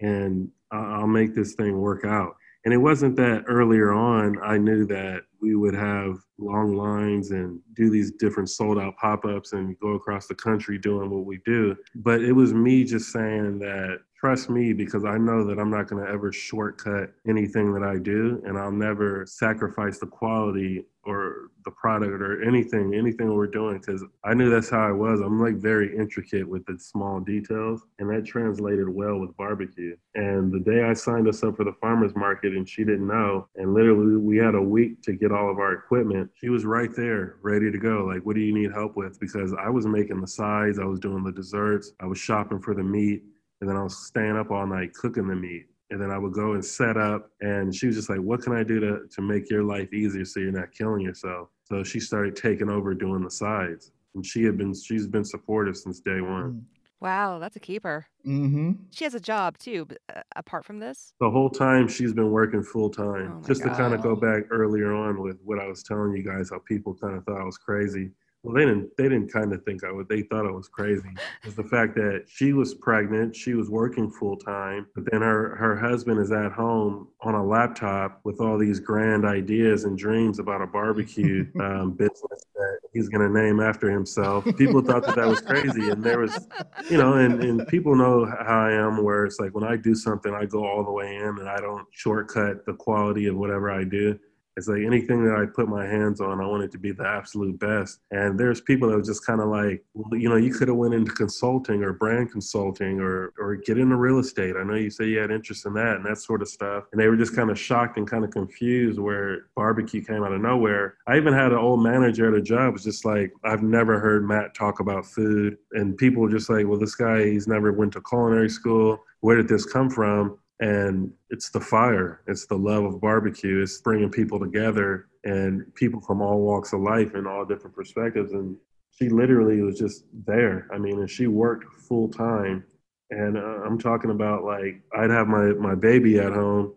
and 0.00 0.49
I'll 0.71 1.07
make 1.07 1.35
this 1.35 1.55
thing 1.55 1.78
work 1.78 2.05
out. 2.05 2.37
And 2.64 2.75
it 2.75 2.78
wasn't 2.78 3.16
that 3.16 3.45
earlier 3.47 3.93
on 3.93 4.38
I 4.43 4.59
knew 4.59 4.85
that 4.87 5.23
we 5.40 5.55
would 5.55 5.75
have 5.75 6.19
long 6.38 6.75
lines 6.75 7.31
and 7.31 7.61
do 7.75 7.88
these 7.90 8.11
different 8.12 8.50
sold 8.50 8.78
out 8.78 8.97
pop 8.97 9.25
ups 9.25 9.52
and 9.52 9.78
go 9.78 9.90
across 9.90 10.26
the 10.26 10.35
country 10.35 10.76
doing 10.76 11.09
what 11.09 11.25
we 11.25 11.38
do. 11.45 11.76
But 11.95 12.23
it 12.23 12.33
was 12.33 12.52
me 12.52 12.85
just 12.85 13.12
saying 13.12 13.61
that 13.61 14.00
trust 14.26 14.50
me 14.50 14.73
because 14.73 15.04
I 15.04 15.18
know 15.18 15.47
that 15.47 15.56
I'm 15.61 15.71
not 15.71 15.87
going 15.87 16.04
to 16.04 16.11
ever 16.11 16.33
shortcut 16.33 17.12
anything 17.28 17.73
that 17.75 17.85
I 17.85 17.97
do 17.97 18.42
and 18.45 18.59
I'll 18.59 18.73
never 18.73 19.25
sacrifice 19.25 20.00
the 20.00 20.06
quality 20.06 20.85
or 21.04 21.50
the 21.64 21.71
product 21.71 22.11
or 22.11 22.42
anything, 22.42 22.92
anything 22.95 23.33
we're 23.33 23.47
doing, 23.47 23.78
because 23.78 24.02
I 24.25 24.35
knew 24.35 24.50
that's 24.50 24.68
how 24.68 24.87
I 24.87 24.90
was. 24.90 25.21
I'm 25.21 25.40
like 25.40 25.54
very 25.54 25.97
intricate 25.97 26.49
with 26.49 26.66
the 26.66 26.76
small 26.78 27.21
details, 27.21 27.83
and 28.00 28.11
that 28.11 28.26
translated 28.26 28.88
well 28.88 29.18
with 29.18 29.37
barbecue. 29.37 29.97
And 30.16 30.52
the 30.52 30.59
day 30.59 30.83
I 30.83 30.95
signed 30.95 31.28
us 31.28 31.45
up 31.45 31.56
for 31.56 31.64
the 31.64 31.75
farmers 31.80 32.16
market, 32.16 32.54
and 32.54 32.68
she 32.68 32.83
didn't 32.83 33.06
know, 33.06 33.47
and 33.54 33.73
literally 33.73 34.16
we 34.16 34.37
had 34.38 34.56
a 34.56 34.61
week 34.61 35.02
to 35.02 35.12
get 35.12 35.30
all 35.30 35.49
of 35.49 35.59
our 35.59 35.75
equipment. 35.75 36.28
She 36.35 36.49
was 36.49 36.64
right 36.64 36.90
there, 36.97 37.37
ready 37.42 37.71
to 37.71 37.78
go. 37.78 38.04
Like, 38.04 38.26
what 38.26 38.35
do 38.35 38.42
you 38.42 38.52
need 38.52 38.73
help 38.73 38.97
with? 38.97 39.21
Because 39.21 39.54
I 39.54 39.68
was 39.68 39.87
making 39.87 40.21
the 40.21 40.26
sides, 40.26 40.80
I 40.80 40.85
was 40.85 40.99
doing 40.99 41.23
the 41.23 41.33
desserts, 41.33 41.92
I 42.00 42.06
was 42.06 42.18
shopping 42.18 42.61
for 42.61 42.75
the 42.75 42.83
meat, 42.83 43.23
and 43.61 43.69
then 43.69 43.77
I 43.77 43.83
was 43.83 44.07
staying 44.07 44.37
up 44.37 44.51
all 44.51 44.67
night 44.67 44.93
cooking 44.95 45.29
the 45.29 45.37
meat 45.37 45.67
and 45.91 46.00
then 46.00 46.11
I 46.11 46.19
would 46.19 46.33
go 46.33 46.52
and 46.52 46.65
set 46.65 46.97
up. 46.97 47.30
And 47.41 47.75
she 47.75 47.87
was 47.87 47.97
just 47.97 48.11
like, 48.11 48.21
"What 48.21 48.43
can 48.43 48.52
I 48.52 48.63
do 48.63 48.80
to 48.80 49.07
to 49.09 49.23
make 49.23 49.50
your 49.50 49.63
life 49.63 49.93
easier 49.93 50.25
so 50.25 50.41
you're 50.41 50.52
not 50.52 50.73
killing 50.73 51.00
yourself?" 51.02 51.49
So 51.65 51.83
she 51.83 52.00
started 52.00 52.37
taking 52.37 52.69
over 52.69 52.95
doing 52.95 53.23
the 53.23 53.30
sides, 53.30 53.93
and 54.15 54.25
she 54.25 54.45
had 54.45 54.57
been 54.57 54.75
she's 54.75 55.07
been 55.07 55.25
supportive 55.25 55.76
since 55.76 56.00
day 56.00 56.21
one. 56.21 56.52
Mm. 56.52 56.63
Wow, 56.99 57.39
that's 57.39 57.57
a 57.57 57.61
keeper. 57.61 58.07
Mm-hmm. 58.26 58.73
She 58.91 59.04
has 59.04 59.15
a 59.15 59.21
job 59.21 59.59
too, 59.59 59.85
but, 59.85 59.99
uh, 60.17 60.23
apart 60.35 60.65
from 60.65 60.78
this. 60.78 61.13
The 61.21 61.30
whole 61.30 61.50
time 61.50 61.89
she's 61.89 62.15
been 62.15 62.30
working 62.30 62.63
full 62.63 62.89
time. 62.89 63.41
Oh 63.43 63.47
Just 63.47 63.63
God. 63.63 63.71
to 63.71 63.76
kind 63.76 63.95
of 63.95 64.00
go 64.00 64.17
back 64.17 64.45
earlier 64.50 64.95
on 64.95 65.21
with 65.21 65.39
what 65.45 65.59
I 65.59 65.67
was 65.67 65.83
telling 65.83 66.17
you 66.17 66.23
guys, 66.23 66.49
how 66.50 66.59
people 66.61 66.95
kind 66.95 67.15
of 67.15 67.25
thought 67.25 67.39
I 67.39 67.45
was 67.45 67.59
crazy 67.59 68.13
well 68.47 68.54
they 68.54 68.65
didn't 68.65 68.97
they 68.97 69.04
didn't 69.04 69.32
kind 69.32 69.52
of 69.52 69.63
think 69.65 69.82
i 69.82 69.91
would 69.91 70.09
they 70.09 70.23
thought 70.23 70.47
i 70.47 70.50
was 70.50 70.69
crazy. 70.69 71.09
Was 71.45 71.56
the 71.56 71.65
fact 71.65 71.95
that 71.97 72.25
she 72.28 72.52
was 72.52 72.75
pregnant 72.75 73.35
she 73.35 73.54
was 73.54 73.69
working 73.69 74.11
full 74.11 74.37
time 74.37 74.87
but 74.95 75.04
then 75.11 75.21
her 75.21 75.56
her 75.56 75.76
husband 75.76 76.21
is 76.21 76.30
at 76.30 76.52
home 76.52 77.09
on 77.23 77.35
a 77.35 77.45
laptop 77.45 78.21
with 78.25 78.41
all 78.41 78.56
these 78.56 78.78
grand 78.78 79.26
ideas 79.26 79.85
and 79.85 79.99
dreams 79.99 80.39
about 80.39 80.63
a 80.63 80.67
barbecue 80.67 81.47
um, 81.61 81.93
business 81.93 82.45
that 82.54 82.78
he's 82.93 83.09
going 83.09 83.21
to 83.21 83.28
name 83.28 83.61
after 83.61 83.91
himself. 83.91 84.45
People 84.56 84.80
thought 84.80 85.04
that 85.04 85.17
that 85.17 85.26
was 85.26 85.41
crazy 85.41 85.91
and 85.91 86.02
there 86.02 86.21
was 86.21 86.47
you 86.91 86.97
know 86.97 87.15
and, 87.15 87.43
and 87.43 87.67
people 87.69 87.97
know 87.97 88.25
how 88.25 88.67
i 88.67 88.73
am 88.73 89.02
where 89.02 89.25
it's 89.25 89.41
like 89.41 89.54
when 89.54 89.65
i 89.65 89.76
do 89.76 89.95
something 89.95 90.35
i 90.35 90.45
go 90.45 90.65
all 90.65 90.85
the 90.85 90.91
way 90.91 91.17
in 91.17 91.37
and 91.39 91.49
i 91.49 91.56
don't 91.56 91.87
shortcut 91.91 92.65
the 92.67 92.75
quality 92.75 93.26
of 93.26 93.37
whatever 93.37 93.71
i 93.71 93.82
do 93.82 94.19
it's 94.56 94.69
like 94.69 94.82
anything 94.82 95.25
that 95.25 95.36
I 95.36 95.45
put 95.47 95.69
my 95.69 95.86
hands 95.86 96.21
on, 96.21 96.40
I 96.40 96.47
want 96.47 96.62
it 96.62 96.73
to 96.73 96.78
be 96.78 96.92
the 96.92 97.06
absolute 97.06 97.58
best. 97.58 98.00
And 98.10 98.38
there's 98.40 98.60
people 98.60 98.88
that 98.88 98.97
are 98.97 99.02
just 99.02 99.26
kind 99.26 99.40
of 99.40 99.49
like, 99.49 99.84
well, 99.95 100.19
you 100.19 100.28
know, 100.28 100.36
you 100.36 100.52
could 100.52 100.69
have 100.69 100.76
went 100.76 100.95
into 100.95 101.12
consulting 101.12 101.82
or 101.82 101.92
brand 101.92 102.32
consulting 102.32 103.00
or 103.00 103.32
or 103.38 103.56
get 103.56 103.78
into 103.78 103.97
real 103.97 104.19
estate. 104.19 104.56
I 104.56 104.62
know 104.64 104.75
you 104.75 104.90
say 104.90 105.06
you 105.06 105.19
had 105.19 105.30
interest 105.30 105.66
in 105.66 105.75
that 105.75 105.97
and 105.97 106.06
that 106.06 106.19
sort 106.19 106.42
of 106.42 106.49
stuff. 106.49 106.84
And 106.92 107.00
they 107.00 107.08
were 107.08 107.16
just 107.16 107.36
kind 107.36 107.50
of 107.50 107.58
shocked 107.58 107.99
and 107.99 108.08
kind 108.08 108.25
of 108.25 108.30
confused 108.30 108.99
where 108.99 109.47
barbecue 109.54 110.02
came 110.02 110.23
out 110.23 110.32
of 110.32 110.40
nowhere. 110.40 110.97
I 111.06 111.16
even 111.16 111.34
had 111.34 111.52
an 111.52 111.58
old 111.58 111.82
manager 111.82 112.28
at 112.28 112.38
a 112.38 112.42
job 112.42 112.73
was 112.73 112.84
just 112.84 113.04
like, 113.04 113.32
I've 113.45 113.62
never 113.62 114.00
heard 114.00 114.26
Matt 114.26 114.54
talk 114.54 114.80
about 114.80 115.04
food. 115.04 115.58
And 115.73 115.97
people 115.97 116.23
were 116.23 116.30
just 116.30 116.49
like, 116.49 116.66
well, 116.66 116.78
this 116.78 116.95
guy, 116.95 117.25
he's 117.25 117.47
never 117.47 117.73
went 117.73 117.92
to 117.92 118.00
culinary 118.00 118.49
school. 118.49 119.04
Where 119.21 119.36
did 119.36 119.49
this 119.49 119.66
come 119.66 119.90
from? 119.90 120.38
And 120.60 121.10
it's 121.28 121.50
the 121.50 121.60
fire 121.60 122.23
it's 122.26 122.47
the 122.47 122.56
love 122.56 122.84
of 122.84 123.00
barbecue 123.00 123.62
it's 123.62 123.80
bringing 123.82 124.10
people 124.10 124.40
together 124.40 125.06
and 125.26 125.75
people 125.75 126.00
from 126.00 126.23
all 126.23 126.40
walks 126.40 126.73
of 126.73 126.80
life 126.80 127.14
and 127.14 127.26
all 127.26 127.45
different 127.45 127.75
perspectives. 127.75 128.32
And 128.32 128.56
she 128.92 129.08
literally 129.08 129.60
was 129.60 129.78
just 129.78 130.04
there. 130.25 130.69
I 130.73 130.78
mean 130.78 131.00
and 131.00 131.10
she 131.10 131.26
worked 131.26 131.71
full 131.88 132.08
time. 132.08 132.64
And 133.10 133.36
uh, 133.36 133.62
i'm 133.64 133.78
talking 133.78 134.10
about 134.10 134.42
like 134.42 134.82
i'd 134.97 135.10
have 135.10 135.28
my 135.28 135.52
my 135.52 135.75
baby 135.75 136.19
at 136.19 136.32
home. 136.32 136.75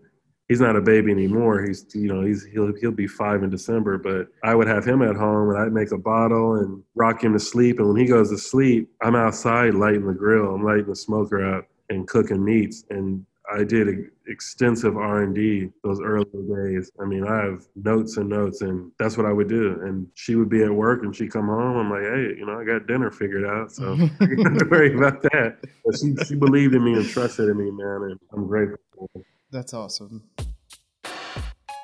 He's 0.47 0.59
not 0.59 0.75
a 0.75 0.81
baby 0.81 1.11
anymore. 1.11 1.63
He's 1.63 1.85
you 1.93 2.11
know 2.11 2.25
he's 2.25 2.43
he'll 2.43 2.73
he'll 2.81 2.91
be 2.91 3.07
5 3.07 3.43
in 3.43 3.49
December 3.51 3.97
but 3.99 4.27
I 4.43 4.55
would 4.55 4.67
have 4.67 4.83
him 4.83 5.03
at 5.03 5.15
home 5.15 5.49
and 5.49 5.59
I'd 5.59 5.71
make 5.71 5.91
a 5.91 5.97
bottle 5.97 6.55
and 6.55 6.83
rock 6.95 7.23
him 7.23 7.33
to 7.33 7.39
sleep. 7.39 7.77
And 7.79 7.87
when 7.87 7.97
he 7.97 8.05
goes 8.05 8.29
to 8.31 8.37
sleep 8.37 8.89
I'm 9.01 9.15
outside 9.15 9.75
lighting 9.75 10.07
the 10.07 10.13
grill. 10.13 10.55
I'm 10.55 10.65
lighting 10.65 10.87
the 10.87 10.95
smoker 10.95 11.55
up 11.55 11.67
and 11.89 12.07
cooking 12.07 12.43
meats. 12.43 12.83
And 12.89 13.25
I 13.51 13.63
did 13.63 14.09
extensive 14.27 14.95
R 14.97 15.23
and 15.23 15.33
D 15.33 15.69
those 15.83 15.99
early 16.01 16.25
days. 16.33 16.91
I 16.99 17.05
mean, 17.05 17.25
I 17.25 17.43
have 17.45 17.65
notes 17.75 18.17
and 18.17 18.29
notes, 18.29 18.61
and 18.61 18.91
that's 18.99 19.17
what 19.17 19.25
I 19.25 19.31
would 19.31 19.49
do. 19.49 19.79
And 19.81 20.07
she 20.13 20.35
would 20.35 20.49
be 20.49 20.63
at 20.63 20.71
work, 20.71 21.03
and 21.03 21.15
she'd 21.15 21.31
come 21.31 21.47
home. 21.47 21.77
I'm 21.77 21.89
like, 21.89 22.01
hey, 22.01 22.37
you 22.37 22.45
know, 22.45 22.59
I 22.59 22.63
got 22.63 22.87
dinner 22.87 23.11
figured 23.11 23.45
out, 23.45 23.71
so 23.71 23.95
don't 24.19 24.71
worry 24.71 24.95
about 24.95 25.21
that. 25.23 25.57
But 25.85 25.97
she 25.97 26.15
she 26.25 26.35
believed 26.35 26.75
in 26.75 26.83
me 26.83 26.93
and 26.93 27.07
trusted 27.07 27.49
in 27.49 27.57
me, 27.57 27.71
man, 27.71 28.11
and 28.11 28.19
I'm 28.33 28.47
grateful. 28.47 29.09
That's 29.51 29.73
awesome. 29.73 30.23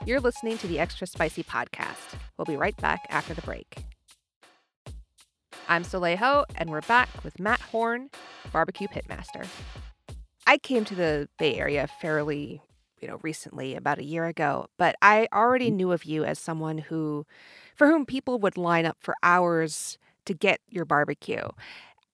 You're 0.06 0.20
listening 0.20 0.60
to 0.60 0.68
the 0.68 0.78
Extra 0.78 1.08
Spicy 1.08 1.44
podcast. 1.44 2.14
We'll 2.38 2.46
be 2.46 2.58
right 2.58 2.78
back 2.78 3.08
after 3.10 3.34
the 3.34 3.42
break. 3.42 3.84
I'm 5.68 5.84
Soleil 5.84 6.46
and 6.56 6.70
we're 6.70 6.82
back 6.82 7.10
with 7.24 7.40
Matt 7.40 7.60
Horn, 7.60 8.12
barbecue 8.54 8.88
pitmaster. 8.88 9.48
I 10.48 10.58
came 10.58 10.86
to 10.86 10.96
the 10.96 11.28
Bay 11.38 11.56
Area 11.56 11.88
fairly, 11.88 12.62
you 13.02 13.08
know, 13.08 13.20
recently, 13.24 13.76
about 13.76 14.00
a 14.00 14.04
year 14.04 14.26
ago, 14.26 14.68
but 14.78 14.96
I 15.02 15.28
already 15.34 15.72
mm. 15.72 15.76
knew 15.76 15.92
of 15.92 16.06
you 16.06 16.24
as 16.24 16.40
someone 16.40 16.78
who, 16.78 17.26
for 17.76 17.88
whom 17.88 18.06
people 18.06 18.40
would 18.40 18.58
line 18.58 18.86
up 18.86 18.98
for 19.00 19.16
hours 19.24 19.98
to 20.26 20.34
get 20.34 20.60
your 20.70 20.86
barbecue. 20.86 21.48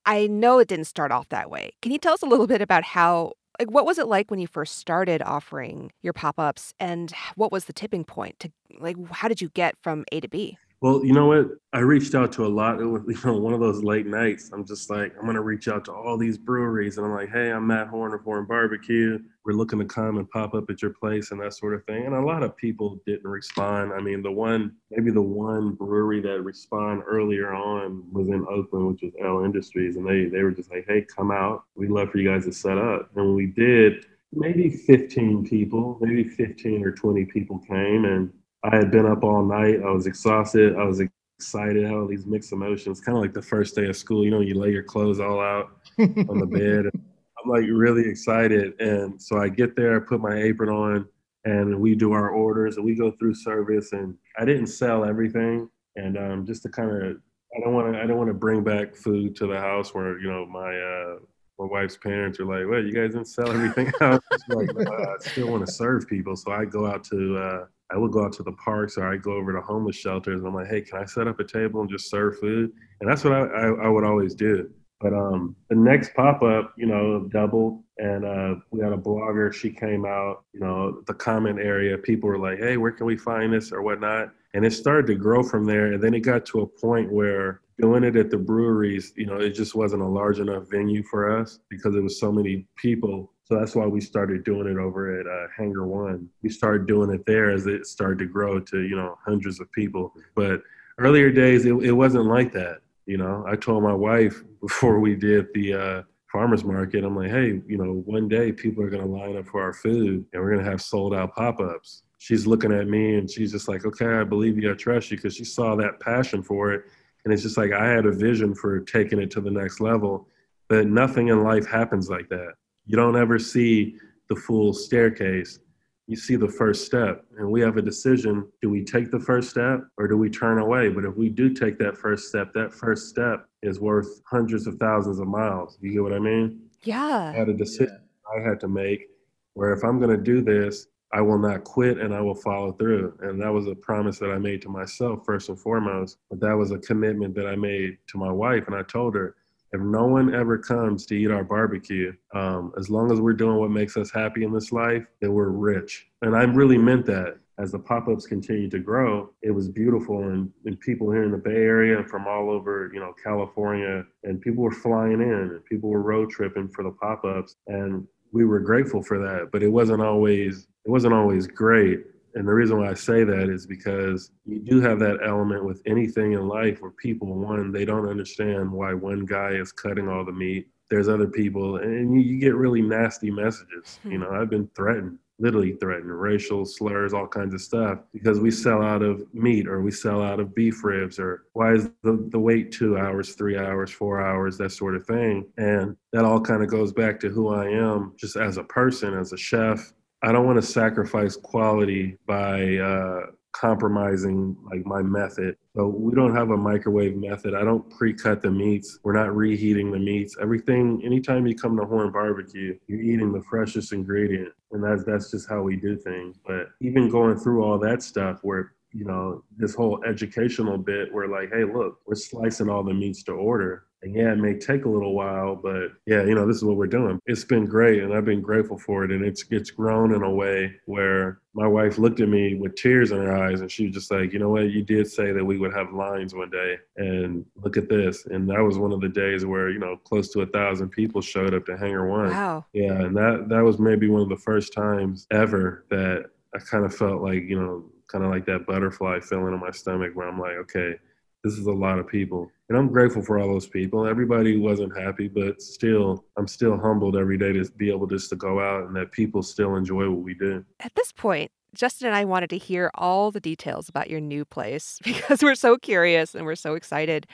I 0.05 0.27
know 0.27 0.59
it 0.59 0.67
didn't 0.67 0.85
start 0.85 1.11
off 1.11 1.29
that 1.29 1.49
way. 1.49 1.73
Can 1.81 1.91
you 1.91 1.97
tell 1.97 2.13
us 2.13 2.21
a 2.21 2.27
little 2.27 2.47
bit 2.47 2.61
about 2.61 2.83
how, 2.83 3.33
like, 3.59 3.69
what 3.69 3.85
was 3.85 3.99
it 3.99 4.07
like 4.07 4.31
when 4.31 4.39
you 4.39 4.47
first 4.47 4.77
started 4.77 5.21
offering 5.21 5.91
your 6.01 6.13
pop 6.13 6.39
ups 6.39 6.73
and 6.79 7.11
what 7.35 7.51
was 7.51 7.65
the 7.65 7.73
tipping 7.73 8.03
point 8.03 8.39
to, 8.39 8.51
like, 8.79 8.97
how 9.11 9.27
did 9.27 9.41
you 9.41 9.49
get 9.49 9.77
from 9.77 10.05
A 10.11 10.19
to 10.19 10.27
B? 10.27 10.57
Well, 10.81 11.05
you 11.05 11.13
know 11.13 11.27
what? 11.27 11.45
I 11.73 11.79
reached 11.79 12.15
out 12.15 12.31
to 12.33 12.45
a 12.45 12.49
lot. 12.49 12.81
It 12.81 12.85
was, 12.85 13.03
you 13.07 13.15
know, 13.23 13.37
one 13.37 13.53
of 13.53 13.59
those 13.59 13.83
late 13.83 14.07
nights. 14.07 14.49
I'm 14.51 14.65
just 14.65 14.89
like, 14.89 15.13
I'm 15.19 15.27
gonna 15.27 15.41
reach 15.41 15.67
out 15.67 15.85
to 15.85 15.93
all 15.93 16.17
these 16.17 16.39
breweries, 16.39 16.97
and 16.97 17.05
I'm 17.05 17.13
like, 17.13 17.29
hey, 17.29 17.51
I'm 17.51 17.67
Matt 17.67 17.87
Horn 17.87 18.15
of 18.15 18.21
Horn 18.21 18.45
Barbecue. 18.47 19.19
We're 19.45 19.53
looking 19.53 19.77
to 19.77 19.85
come 19.85 20.17
and 20.17 20.29
pop 20.31 20.55
up 20.55 20.69
at 20.71 20.81
your 20.81 20.91
place 20.91 21.31
and 21.31 21.39
that 21.41 21.53
sort 21.53 21.75
of 21.75 21.85
thing. 21.85 22.07
And 22.07 22.15
a 22.15 22.21
lot 22.21 22.41
of 22.41 22.57
people 22.57 22.99
didn't 23.05 23.29
respond. 23.29 23.93
I 23.93 24.01
mean, 24.01 24.23
the 24.23 24.31
one, 24.31 24.75
maybe 24.89 25.11
the 25.11 25.21
one 25.21 25.73
brewery 25.73 26.19
that 26.21 26.41
responded 26.41 27.03
earlier 27.03 27.53
on 27.53 28.03
was 28.11 28.27
in 28.29 28.45
Oakland, 28.49 28.87
which 28.87 29.01
was 29.03 29.13
Ale 29.23 29.45
Industries, 29.45 29.97
and 29.97 30.07
they 30.07 30.25
they 30.25 30.41
were 30.41 30.51
just 30.51 30.71
like, 30.71 30.85
hey, 30.87 31.05
come 31.15 31.29
out. 31.29 31.63
We'd 31.75 31.91
love 31.91 32.09
for 32.09 32.17
you 32.17 32.27
guys 32.27 32.45
to 32.45 32.51
set 32.51 32.79
up. 32.79 33.11
And 33.15 33.35
we 33.35 33.45
did, 33.45 34.07
maybe 34.33 34.69
15 34.69 35.45
people, 35.45 35.99
maybe 36.01 36.23
15 36.23 36.83
or 36.83 36.91
20 36.91 37.25
people 37.25 37.59
came 37.59 38.05
and 38.05 38.31
I 38.63 38.75
had 38.75 38.91
been 38.91 39.05
up 39.05 39.23
all 39.23 39.43
night. 39.43 39.81
I 39.83 39.89
was 39.89 40.05
exhausted. 40.05 40.75
I 40.75 40.83
was 40.83 40.99
excited. 40.99 41.83
I 41.83 41.89
Had 41.89 41.97
all 41.97 42.07
these 42.07 42.25
mixed 42.25 42.51
emotions. 42.51 43.01
Kind 43.01 43.17
of 43.17 43.23
like 43.23 43.33
the 43.33 43.41
first 43.41 43.75
day 43.75 43.87
of 43.87 43.95
school. 43.95 44.23
You 44.23 44.31
know, 44.31 44.41
you 44.41 44.55
lay 44.55 44.71
your 44.71 44.83
clothes 44.83 45.19
all 45.19 45.39
out 45.39 45.71
on 45.99 46.39
the 46.39 46.45
bed. 46.51 46.85
I'm 46.93 47.49
like 47.49 47.65
really 47.71 48.07
excited. 48.07 48.79
And 48.79 49.19
so 49.21 49.39
I 49.39 49.49
get 49.49 49.75
there, 49.75 49.95
I 49.95 49.99
put 49.99 50.21
my 50.21 50.35
apron 50.35 50.69
on, 50.69 51.07
and 51.45 51.79
we 51.79 51.95
do 51.95 52.11
our 52.11 52.29
orders 52.29 52.77
and 52.77 52.85
we 52.85 52.93
go 52.93 53.11
through 53.11 53.33
service. 53.33 53.93
And 53.93 54.15
I 54.37 54.45
didn't 54.45 54.67
sell 54.67 55.03
everything. 55.03 55.67
And 55.95 56.17
um, 56.17 56.45
just 56.45 56.61
to 56.63 56.69
kind 56.69 56.91
of, 56.91 57.17
I 57.55 57.59
don't 57.63 57.73
want 57.73 57.93
to, 57.93 57.99
I 57.99 58.05
don't 58.05 58.17
want 58.17 58.29
to 58.29 58.35
bring 58.35 58.63
back 58.63 58.95
food 58.95 59.35
to 59.37 59.47
the 59.47 59.59
house 59.59 59.93
where 59.93 60.19
you 60.19 60.31
know 60.31 60.45
my 60.45 60.77
uh, 60.77 61.15
my 61.59 61.65
wife's 61.65 61.97
parents 61.97 62.39
are 62.39 62.45
like, 62.45 62.65
"Well, 62.69 62.81
you 62.81 62.93
guys 62.93 63.11
didn't 63.11 63.27
sell 63.27 63.51
everything 63.51 63.91
out." 64.01 64.23
like, 64.47 64.69
I 64.87 65.15
still 65.19 65.49
want 65.49 65.65
to 65.65 65.71
serve 65.71 66.07
people, 66.07 66.37
so 66.37 66.53
I 66.53 66.63
go 66.63 66.87
out 66.87 67.03
to 67.05 67.37
uh, 67.37 67.65
I 67.93 67.97
would 67.97 68.11
go 68.11 68.25
out 68.25 68.33
to 68.33 68.43
the 68.43 68.53
parks 68.53 68.97
or 68.97 69.11
I'd 69.11 69.21
go 69.21 69.33
over 69.33 69.53
to 69.53 69.61
homeless 69.61 69.95
shelters 69.95 70.39
and 70.39 70.47
I'm 70.47 70.53
like, 70.53 70.67
hey, 70.67 70.81
can 70.81 70.99
I 70.99 71.05
set 71.05 71.27
up 71.27 71.39
a 71.39 71.43
table 71.43 71.81
and 71.81 71.89
just 71.89 72.09
serve 72.09 72.39
food? 72.39 72.71
And 72.99 73.09
that's 73.09 73.23
what 73.23 73.33
I, 73.33 73.41
I, 73.41 73.67
I 73.85 73.89
would 73.89 74.03
always 74.03 74.33
do. 74.33 74.69
But 75.01 75.13
um, 75.13 75.55
the 75.69 75.75
next 75.75 76.13
pop 76.13 76.43
up, 76.43 76.73
you 76.77 76.85
know, 76.85 77.27
doubled, 77.31 77.83
and 77.97 78.23
uh, 78.23 78.55
we 78.69 78.81
had 78.81 78.93
a 78.93 78.97
blogger. 78.97 79.51
She 79.51 79.71
came 79.71 80.05
out, 80.05 80.43
you 80.53 80.59
know, 80.59 81.01
the 81.07 81.13
comment 81.15 81.59
area. 81.59 81.97
People 81.97 82.29
were 82.29 82.37
like, 82.37 82.59
"Hey, 82.59 82.77
where 82.77 82.91
can 82.91 83.07
we 83.07 83.17
find 83.17 83.51
this 83.51 83.71
or 83.71 83.81
whatnot?" 83.81 84.29
And 84.53 84.63
it 84.63 84.73
started 84.73 85.07
to 85.07 85.15
grow 85.15 85.41
from 85.41 85.65
there. 85.65 85.93
And 85.93 86.03
then 86.03 86.13
it 86.13 86.19
got 86.19 86.45
to 86.47 86.61
a 86.61 86.67
point 86.67 87.11
where 87.11 87.61
doing 87.79 88.03
it 88.03 88.15
at 88.15 88.29
the 88.29 88.37
breweries, 88.37 89.11
you 89.15 89.25
know, 89.25 89.37
it 89.37 89.51
just 89.51 89.73
wasn't 89.73 90.03
a 90.03 90.07
large 90.07 90.39
enough 90.39 90.69
venue 90.69 91.01
for 91.03 91.35
us 91.39 91.59
because 91.69 91.95
it 91.95 92.03
was 92.03 92.19
so 92.19 92.31
many 92.31 92.67
people 92.75 93.33
so 93.51 93.59
that's 93.59 93.75
why 93.75 93.85
we 93.85 93.99
started 93.99 94.45
doing 94.45 94.65
it 94.65 94.77
over 94.77 95.19
at 95.19 95.27
uh, 95.27 95.47
Hangar 95.57 95.85
One. 95.85 96.29
We 96.41 96.47
started 96.47 96.87
doing 96.87 97.09
it 97.09 97.25
there 97.25 97.51
as 97.51 97.67
it 97.67 97.85
started 97.85 98.19
to 98.19 98.25
grow 98.25 98.61
to, 98.61 98.83
you 98.83 98.95
know, 98.95 99.17
hundreds 99.25 99.59
of 99.59 99.69
people. 99.73 100.15
But 100.35 100.61
earlier 100.97 101.29
days, 101.31 101.65
it, 101.65 101.73
it 101.83 101.91
wasn't 101.91 102.27
like 102.27 102.53
that. 102.53 102.77
You 103.07 103.17
know, 103.17 103.43
I 103.45 103.57
told 103.57 103.83
my 103.83 103.91
wife 103.93 104.41
before 104.61 105.01
we 105.01 105.15
did 105.15 105.47
the 105.53 105.73
uh, 105.73 106.03
farmers 106.31 106.63
market, 106.63 107.03
I'm 107.03 107.13
like, 107.13 107.29
hey, 107.29 107.61
you 107.67 107.77
know, 107.77 108.03
one 108.05 108.29
day 108.29 108.53
people 108.53 108.85
are 108.85 108.89
going 108.89 109.03
to 109.03 109.09
line 109.09 109.35
up 109.35 109.47
for 109.47 109.61
our 109.61 109.73
food 109.73 110.23
and 110.31 110.41
we're 110.41 110.53
going 110.53 110.63
to 110.63 110.71
have 110.71 110.81
sold 110.81 111.13
out 111.13 111.35
pop 111.35 111.59
ups. 111.59 112.03
She's 112.19 112.47
looking 112.47 112.71
at 112.71 112.87
me 112.87 113.15
and 113.15 113.29
she's 113.29 113.51
just 113.51 113.67
like, 113.67 113.85
okay, 113.85 114.13
I 114.13 114.23
believe 114.23 114.59
you, 114.59 114.71
I 114.71 114.75
trust 114.75 115.11
you, 115.11 115.17
because 115.17 115.35
she 115.35 115.43
saw 115.43 115.75
that 115.75 115.99
passion 115.99 116.41
for 116.41 116.71
it. 116.71 116.85
And 117.25 117.33
it's 117.33 117.43
just 117.43 117.57
like 117.57 117.73
I 117.73 117.85
had 117.85 118.05
a 118.05 118.13
vision 118.13 118.55
for 118.55 118.79
taking 118.79 119.19
it 119.19 119.29
to 119.31 119.41
the 119.41 119.51
next 119.51 119.81
level. 119.81 120.29
But 120.69 120.87
nothing 120.87 121.27
in 121.27 121.43
life 121.43 121.67
happens 121.67 122.09
like 122.09 122.29
that 122.29 122.53
you 122.91 122.97
don't 122.97 123.15
ever 123.15 123.39
see 123.39 123.95
the 124.27 124.35
full 124.35 124.73
staircase. 124.73 125.59
You 126.07 126.17
see 126.17 126.35
the 126.35 126.49
first 126.49 126.85
step, 126.85 127.23
and 127.37 127.49
we 127.49 127.61
have 127.61 127.77
a 127.77 127.81
decision 127.81 128.45
do 128.61 128.69
we 128.69 128.83
take 128.83 129.11
the 129.11 129.19
first 129.19 129.49
step 129.49 129.79
or 129.97 130.09
do 130.09 130.17
we 130.17 130.29
turn 130.29 130.59
away? 130.59 130.89
But 130.89 131.05
if 131.05 131.15
we 131.15 131.29
do 131.29 131.53
take 131.53 131.79
that 131.79 131.97
first 131.97 132.27
step, 132.27 132.51
that 132.51 132.73
first 132.73 133.07
step 133.07 133.45
is 133.63 133.79
worth 133.79 134.21
hundreds 134.29 134.67
of 134.67 134.75
thousands 134.75 135.19
of 135.19 135.27
miles. 135.29 135.77
You 135.79 135.93
get 135.93 136.03
what 136.03 136.11
I 136.11 136.19
mean? 136.19 136.63
Yeah. 136.83 137.31
I 137.33 137.37
had 137.37 137.47
a 137.47 137.53
decision 137.53 137.97
I 138.37 138.41
had 138.41 138.59
to 138.59 138.67
make 138.67 139.07
where 139.53 139.71
if 139.71 139.85
I'm 139.85 139.97
going 139.97 140.17
to 140.17 140.21
do 140.21 140.41
this, 140.41 140.87
I 141.13 141.21
will 141.21 141.39
not 141.39 141.63
quit 141.63 141.97
and 141.97 142.13
I 142.13 142.19
will 142.19 142.35
follow 142.35 142.73
through. 142.73 143.17
And 143.21 143.41
that 143.41 143.53
was 143.53 143.67
a 143.67 143.75
promise 143.75 144.19
that 144.19 144.31
I 144.31 144.37
made 144.37 144.61
to 144.63 144.69
myself 144.69 145.25
first 145.25 145.47
and 145.47 145.57
foremost. 145.57 146.17
But 146.29 146.41
that 146.41 146.57
was 146.57 146.71
a 146.71 146.79
commitment 146.79 147.35
that 147.35 147.47
I 147.47 147.55
made 147.55 147.97
to 148.07 148.17
my 148.17 148.31
wife. 148.31 148.65
And 148.67 148.75
I 148.75 148.83
told 148.83 149.15
her, 149.15 149.35
if 149.71 149.81
no 149.81 150.05
one 150.05 150.33
ever 150.35 150.57
comes 150.57 151.05
to 151.07 151.15
eat 151.15 151.31
our 151.31 151.43
barbecue, 151.43 152.13
um, 152.33 152.73
as 152.77 152.89
long 152.89 153.11
as 153.11 153.21
we're 153.21 153.33
doing 153.33 153.57
what 153.57 153.71
makes 153.71 153.95
us 153.97 154.11
happy 154.11 154.43
in 154.43 154.53
this 154.53 154.71
life, 154.71 155.05
then 155.21 155.33
we're 155.33 155.49
rich. 155.49 156.07
And 156.21 156.35
I 156.35 156.43
really 156.43 156.77
meant 156.77 157.05
that. 157.05 157.37
As 157.57 157.71
the 157.71 157.79
pop-ups 157.79 158.25
continued 158.25 158.71
to 158.71 158.79
grow, 158.79 159.29
it 159.43 159.51
was 159.51 159.69
beautiful, 159.69 160.23
and, 160.23 160.49
and 160.65 160.79
people 160.79 161.11
here 161.11 161.23
in 161.23 161.31
the 161.31 161.37
Bay 161.37 161.51
Area 161.51 162.03
from 162.03 162.25
all 162.25 162.49
over, 162.49 162.89
you 162.91 162.99
know, 162.99 163.13
California, 163.23 164.03
and 164.23 164.41
people 164.41 164.63
were 164.63 164.71
flying 164.71 165.21
in, 165.21 165.51
and 165.51 165.65
people 165.65 165.89
were 165.89 166.01
road 166.01 166.31
tripping 166.31 166.69
for 166.69 166.83
the 166.83 166.91
pop-ups, 166.91 167.57
and 167.67 168.07
we 168.31 168.45
were 168.45 168.59
grateful 168.59 169.03
for 169.03 169.19
that. 169.19 169.49
But 169.51 169.61
it 169.61 169.67
wasn't 169.67 170.01
always 170.01 170.67
it 170.85 170.89
wasn't 170.89 171.13
always 171.13 171.45
great 171.45 171.99
and 172.35 172.47
the 172.47 172.53
reason 172.53 172.79
why 172.79 172.89
I 172.89 172.93
say 172.93 173.23
that 173.23 173.49
is 173.49 173.65
because 173.65 174.31
you 174.45 174.59
do 174.59 174.81
have 174.81 174.99
that 174.99 175.19
element 175.25 175.65
with 175.65 175.81
anything 175.85 176.33
in 176.33 176.47
life 176.47 176.81
where 176.81 176.91
people, 176.91 177.33
one, 177.35 177.71
they 177.71 177.85
don't 177.85 178.07
understand 178.07 178.71
why 178.71 178.93
one 178.93 179.25
guy 179.25 179.51
is 179.51 179.71
cutting 179.71 180.07
all 180.07 180.25
the 180.25 180.31
meat. 180.31 180.67
There's 180.89 181.07
other 181.07 181.27
people, 181.27 181.77
and 181.77 182.13
you, 182.13 182.21
you 182.21 182.39
get 182.39 182.55
really 182.55 182.81
nasty 182.81 183.31
messages. 183.31 183.99
Hmm. 184.03 184.11
You 184.11 184.17
know, 184.19 184.31
I've 184.31 184.49
been 184.49 184.69
threatened, 184.75 185.19
literally 185.39 185.73
threatened, 185.73 186.11
racial 186.11 186.65
slurs, 186.65 187.13
all 187.13 187.27
kinds 187.27 187.53
of 187.53 187.61
stuff, 187.61 187.99
because 188.13 188.39
we 188.39 188.51
sell 188.51 188.81
out 188.81 189.01
of 189.01 189.23
meat 189.33 189.67
or 189.67 189.81
we 189.81 189.91
sell 189.91 190.21
out 190.21 190.39
of 190.39 190.53
beef 190.53 190.83
ribs, 190.83 191.17
or 191.17 191.43
why 191.53 191.73
is 191.73 191.89
the, 192.03 192.27
the 192.29 192.39
wait 192.39 192.71
two 192.71 192.97
hours, 192.97 193.35
three 193.35 193.57
hours, 193.57 193.89
four 193.89 194.21
hours, 194.21 194.57
that 194.57 194.71
sort 194.71 194.95
of 194.95 195.05
thing. 195.05 195.47
And 195.57 195.95
that 196.11 196.25
all 196.25 196.41
kind 196.41 196.61
of 196.61 196.69
goes 196.69 196.91
back 196.91 197.19
to 197.21 197.29
who 197.29 197.49
I 197.49 197.67
am 197.69 198.13
just 198.17 198.35
as 198.35 198.57
a 198.57 198.63
person, 198.63 199.17
as 199.17 199.31
a 199.31 199.37
chef, 199.37 199.93
I 200.23 200.31
don't 200.31 200.45
want 200.45 200.61
to 200.61 200.67
sacrifice 200.67 201.35
quality 201.35 202.17
by 202.27 202.77
uh, 202.77 203.25
compromising 203.53 204.55
like 204.69 204.85
my 204.85 205.01
method. 205.01 205.57
So 205.75 205.87
we 205.87 206.13
don't 206.13 206.35
have 206.35 206.51
a 206.51 206.57
microwave 206.57 207.15
method. 207.15 207.53
I 207.53 207.63
don't 207.63 207.89
pre-cut 207.89 208.41
the 208.41 208.51
meats. 208.51 208.99
We're 209.03 209.13
not 209.13 209.35
reheating 209.35 209.91
the 209.91 209.99
meats. 209.99 210.35
Everything. 210.41 211.01
Anytime 211.03 211.47
you 211.47 211.55
come 211.55 211.75
to 211.77 211.85
Horn 211.85 212.11
Barbecue, 212.11 212.77
you're 212.87 213.01
eating 213.01 213.31
the 213.31 213.41
freshest 213.49 213.93
ingredient, 213.93 214.49
and 214.71 214.83
that's 214.83 215.03
that's 215.03 215.31
just 215.31 215.49
how 215.49 215.61
we 215.61 215.75
do 215.75 215.97
things. 215.97 216.37
But 216.45 216.69
even 216.81 217.09
going 217.09 217.37
through 217.37 217.63
all 217.63 217.79
that 217.79 218.03
stuff, 218.03 218.39
where 218.43 218.73
you 218.91 219.05
know 219.05 219.43
this 219.57 219.73
whole 219.73 220.03
educational 220.05 220.77
bit, 220.77 221.11
where 221.13 221.27
like, 221.27 221.51
hey, 221.51 221.63
look, 221.63 221.99
we're 222.05 222.15
slicing 222.15 222.69
all 222.69 222.83
the 222.83 222.93
meats 222.93 223.23
to 223.23 223.31
order 223.31 223.85
and 224.03 224.15
yeah, 224.15 224.31
it 224.31 224.37
may 224.37 224.57
take 224.57 224.85
a 224.85 224.89
little 224.89 225.13
while, 225.13 225.55
but 225.55 225.89
yeah, 226.07 226.23
you 226.23 226.33
know, 226.33 226.47
this 226.47 226.57
is 226.57 226.63
what 226.63 226.75
we're 226.75 226.87
doing. 226.87 227.19
It's 227.27 227.43
been 227.43 227.65
great 227.65 228.01
and 228.01 228.13
I've 228.13 228.25
been 228.25 228.41
grateful 228.41 228.77
for 228.77 229.03
it. 229.03 229.11
And 229.11 229.23
it's 229.23 229.45
it's 229.51 229.69
grown 229.69 230.13
in 230.13 230.23
a 230.23 230.29
way 230.29 230.75
where 230.85 231.39
my 231.53 231.67
wife 231.67 231.99
looked 231.99 232.19
at 232.19 232.29
me 232.29 232.55
with 232.55 232.75
tears 232.75 233.11
in 233.11 233.19
her 233.19 233.35
eyes 233.35 233.61
and 233.61 233.71
she 233.71 233.85
was 233.85 233.93
just 233.93 234.09
like, 234.09 234.33
you 234.33 234.39
know 234.39 234.49
what, 234.49 234.71
you 234.71 234.83
did 234.83 235.07
say 235.07 235.31
that 235.31 235.45
we 235.45 235.59
would 235.59 235.73
have 235.73 235.93
lines 235.93 236.33
one 236.33 236.49
day. 236.49 236.77
And 236.97 237.45
look 237.61 237.77
at 237.77 237.89
this. 237.89 238.25
And 238.25 238.49
that 238.49 238.61
was 238.61 238.79
one 238.79 238.91
of 238.91 239.01
the 239.01 239.09
days 239.09 239.45
where, 239.45 239.69
you 239.69 239.79
know, 239.79 239.97
close 239.97 240.31
to 240.33 240.41
a 240.41 240.47
thousand 240.47 240.89
people 240.89 241.21
showed 241.21 241.53
up 241.53 241.65
to 241.67 241.77
Hangar 241.77 242.07
One. 242.07 242.29
Wow. 242.29 242.65
Yeah. 242.73 242.93
And 242.93 243.15
that 243.15 243.49
that 243.49 243.63
was 243.63 243.77
maybe 243.77 244.09
one 244.09 244.21
of 244.21 244.29
the 244.29 244.37
first 244.37 244.73
times 244.73 245.27
ever 245.31 245.85
that 245.91 246.25
I 246.55 246.59
kind 246.59 246.85
of 246.85 246.95
felt 246.95 247.21
like, 247.21 247.43
you 247.43 247.59
know, 247.59 247.85
kind 248.07 248.25
of 248.25 248.31
like 248.31 248.45
that 248.47 248.65
butterfly 248.65 249.19
feeling 249.19 249.53
in 249.53 249.59
my 249.59 249.71
stomach 249.71 250.11
where 250.15 250.27
I'm 250.27 250.39
like, 250.39 250.57
okay, 250.57 250.95
this 251.43 251.53
is 251.53 251.65
a 251.65 251.71
lot 251.71 251.99
of 251.99 252.07
people 252.07 252.51
and 252.71 252.77
i'm 252.77 252.87
grateful 252.87 253.21
for 253.21 253.37
all 253.37 253.49
those 253.49 253.67
people. 253.67 254.07
Everybody 254.07 254.55
wasn't 254.55 254.97
happy 254.97 255.27
but 255.27 255.61
still 255.61 256.23
i'm 256.37 256.47
still 256.47 256.77
humbled 256.77 257.17
every 257.17 257.37
day 257.37 257.51
to 257.51 257.69
be 257.75 257.91
able 257.91 258.07
just 258.07 258.29
to 258.29 258.37
go 258.37 258.61
out 258.61 258.85
and 258.87 258.95
that 258.95 259.11
people 259.11 259.43
still 259.43 259.75
enjoy 259.75 260.09
what 260.09 260.21
we 260.21 260.33
do. 260.33 260.63
At 260.79 260.95
this 260.95 261.11
point 261.11 261.51
justin 261.73 262.07
and 262.07 262.15
i 262.15 262.25
wanted 262.25 262.49
to 262.49 262.57
hear 262.57 262.91
all 262.95 263.31
the 263.31 263.39
details 263.39 263.87
about 263.87 264.09
your 264.09 264.19
new 264.19 264.43
place 264.45 264.99
because 265.03 265.43
we're 265.43 265.55
so 265.55 265.77
curious 265.77 266.33
and 266.33 266.45
we're 266.45 266.55
so 266.55 266.75
excited. 266.75 267.27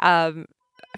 Um, 0.00 0.44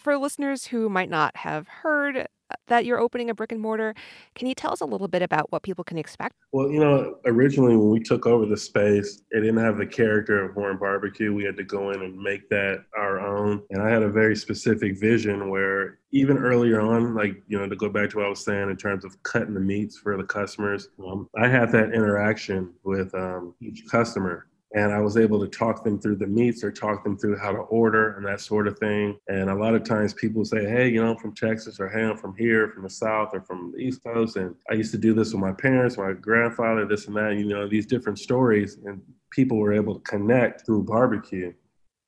for 0.00 0.16
listeners 0.18 0.66
who 0.66 0.88
might 0.88 1.10
not 1.10 1.36
have 1.36 1.68
heard 1.68 2.26
that 2.68 2.84
you're 2.84 3.00
opening 3.00 3.30
a 3.30 3.34
brick 3.34 3.52
and 3.52 3.60
mortar. 3.60 3.94
Can 4.34 4.46
you 4.46 4.54
tell 4.54 4.72
us 4.72 4.80
a 4.80 4.84
little 4.84 5.08
bit 5.08 5.22
about 5.22 5.50
what 5.50 5.62
people 5.62 5.84
can 5.84 5.98
expect? 5.98 6.34
Well, 6.52 6.70
you 6.70 6.78
know, 6.78 7.16
originally 7.26 7.76
when 7.76 7.90
we 7.90 8.00
took 8.00 8.26
over 8.26 8.46
the 8.46 8.56
space, 8.56 9.22
it 9.30 9.40
didn't 9.40 9.62
have 9.62 9.78
the 9.78 9.86
character 9.86 10.44
of 10.44 10.54
Horn 10.54 10.76
Barbecue. 10.78 11.34
We 11.34 11.44
had 11.44 11.56
to 11.56 11.64
go 11.64 11.90
in 11.90 12.02
and 12.02 12.18
make 12.18 12.48
that 12.50 12.84
our 12.96 13.20
own. 13.20 13.62
And 13.70 13.82
I 13.82 13.90
had 13.90 14.02
a 14.02 14.08
very 14.08 14.36
specific 14.36 14.98
vision 14.98 15.50
where 15.50 15.98
even 16.12 16.38
earlier 16.38 16.80
on, 16.80 17.14
like, 17.14 17.42
you 17.48 17.58
know, 17.58 17.68
to 17.68 17.76
go 17.76 17.88
back 17.88 18.10
to 18.10 18.18
what 18.18 18.26
I 18.26 18.30
was 18.30 18.44
saying 18.44 18.70
in 18.70 18.76
terms 18.76 19.04
of 19.04 19.20
cutting 19.24 19.54
the 19.54 19.60
meats 19.60 19.98
for 19.98 20.16
the 20.16 20.24
customers, 20.24 20.88
um, 21.04 21.28
I 21.36 21.48
had 21.48 21.72
that 21.72 21.92
interaction 21.92 22.72
with 22.84 23.14
um, 23.14 23.54
each 23.60 23.84
customer 23.90 24.46
and 24.74 24.92
I 24.92 25.00
was 25.00 25.16
able 25.16 25.40
to 25.40 25.46
talk 25.46 25.84
them 25.84 26.00
through 26.00 26.16
the 26.16 26.26
meats 26.26 26.64
or 26.64 26.72
talk 26.72 27.04
them 27.04 27.16
through 27.16 27.38
how 27.38 27.52
to 27.52 27.58
order 27.58 28.16
and 28.16 28.26
that 28.26 28.40
sort 28.40 28.66
of 28.66 28.76
thing. 28.78 29.16
And 29.28 29.48
a 29.48 29.54
lot 29.54 29.74
of 29.74 29.84
times 29.84 30.12
people 30.12 30.44
say, 30.44 30.68
hey, 30.68 30.88
you 30.88 31.00
know, 31.00 31.12
I'm 31.12 31.16
from 31.16 31.32
Texas 31.32 31.78
or 31.78 31.88
hey, 31.88 32.02
I'm 32.02 32.16
from 32.16 32.34
here, 32.36 32.68
from 32.68 32.82
the 32.82 32.90
South 32.90 33.30
or 33.32 33.40
from 33.40 33.72
the 33.72 33.78
East 33.78 34.02
Coast. 34.02 34.36
And 34.36 34.56
I 34.68 34.74
used 34.74 34.90
to 34.90 34.98
do 34.98 35.14
this 35.14 35.32
with 35.32 35.40
my 35.40 35.52
parents, 35.52 35.96
my 35.96 36.12
grandfather, 36.12 36.86
this 36.86 37.06
and 37.06 37.16
that, 37.16 37.36
you 37.36 37.46
know, 37.46 37.68
these 37.68 37.86
different 37.86 38.18
stories. 38.18 38.78
And 38.84 39.00
people 39.30 39.58
were 39.58 39.72
able 39.72 39.94
to 39.94 40.00
connect 40.00 40.66
through 40.66 40.82
barbecue. 40.82 41.52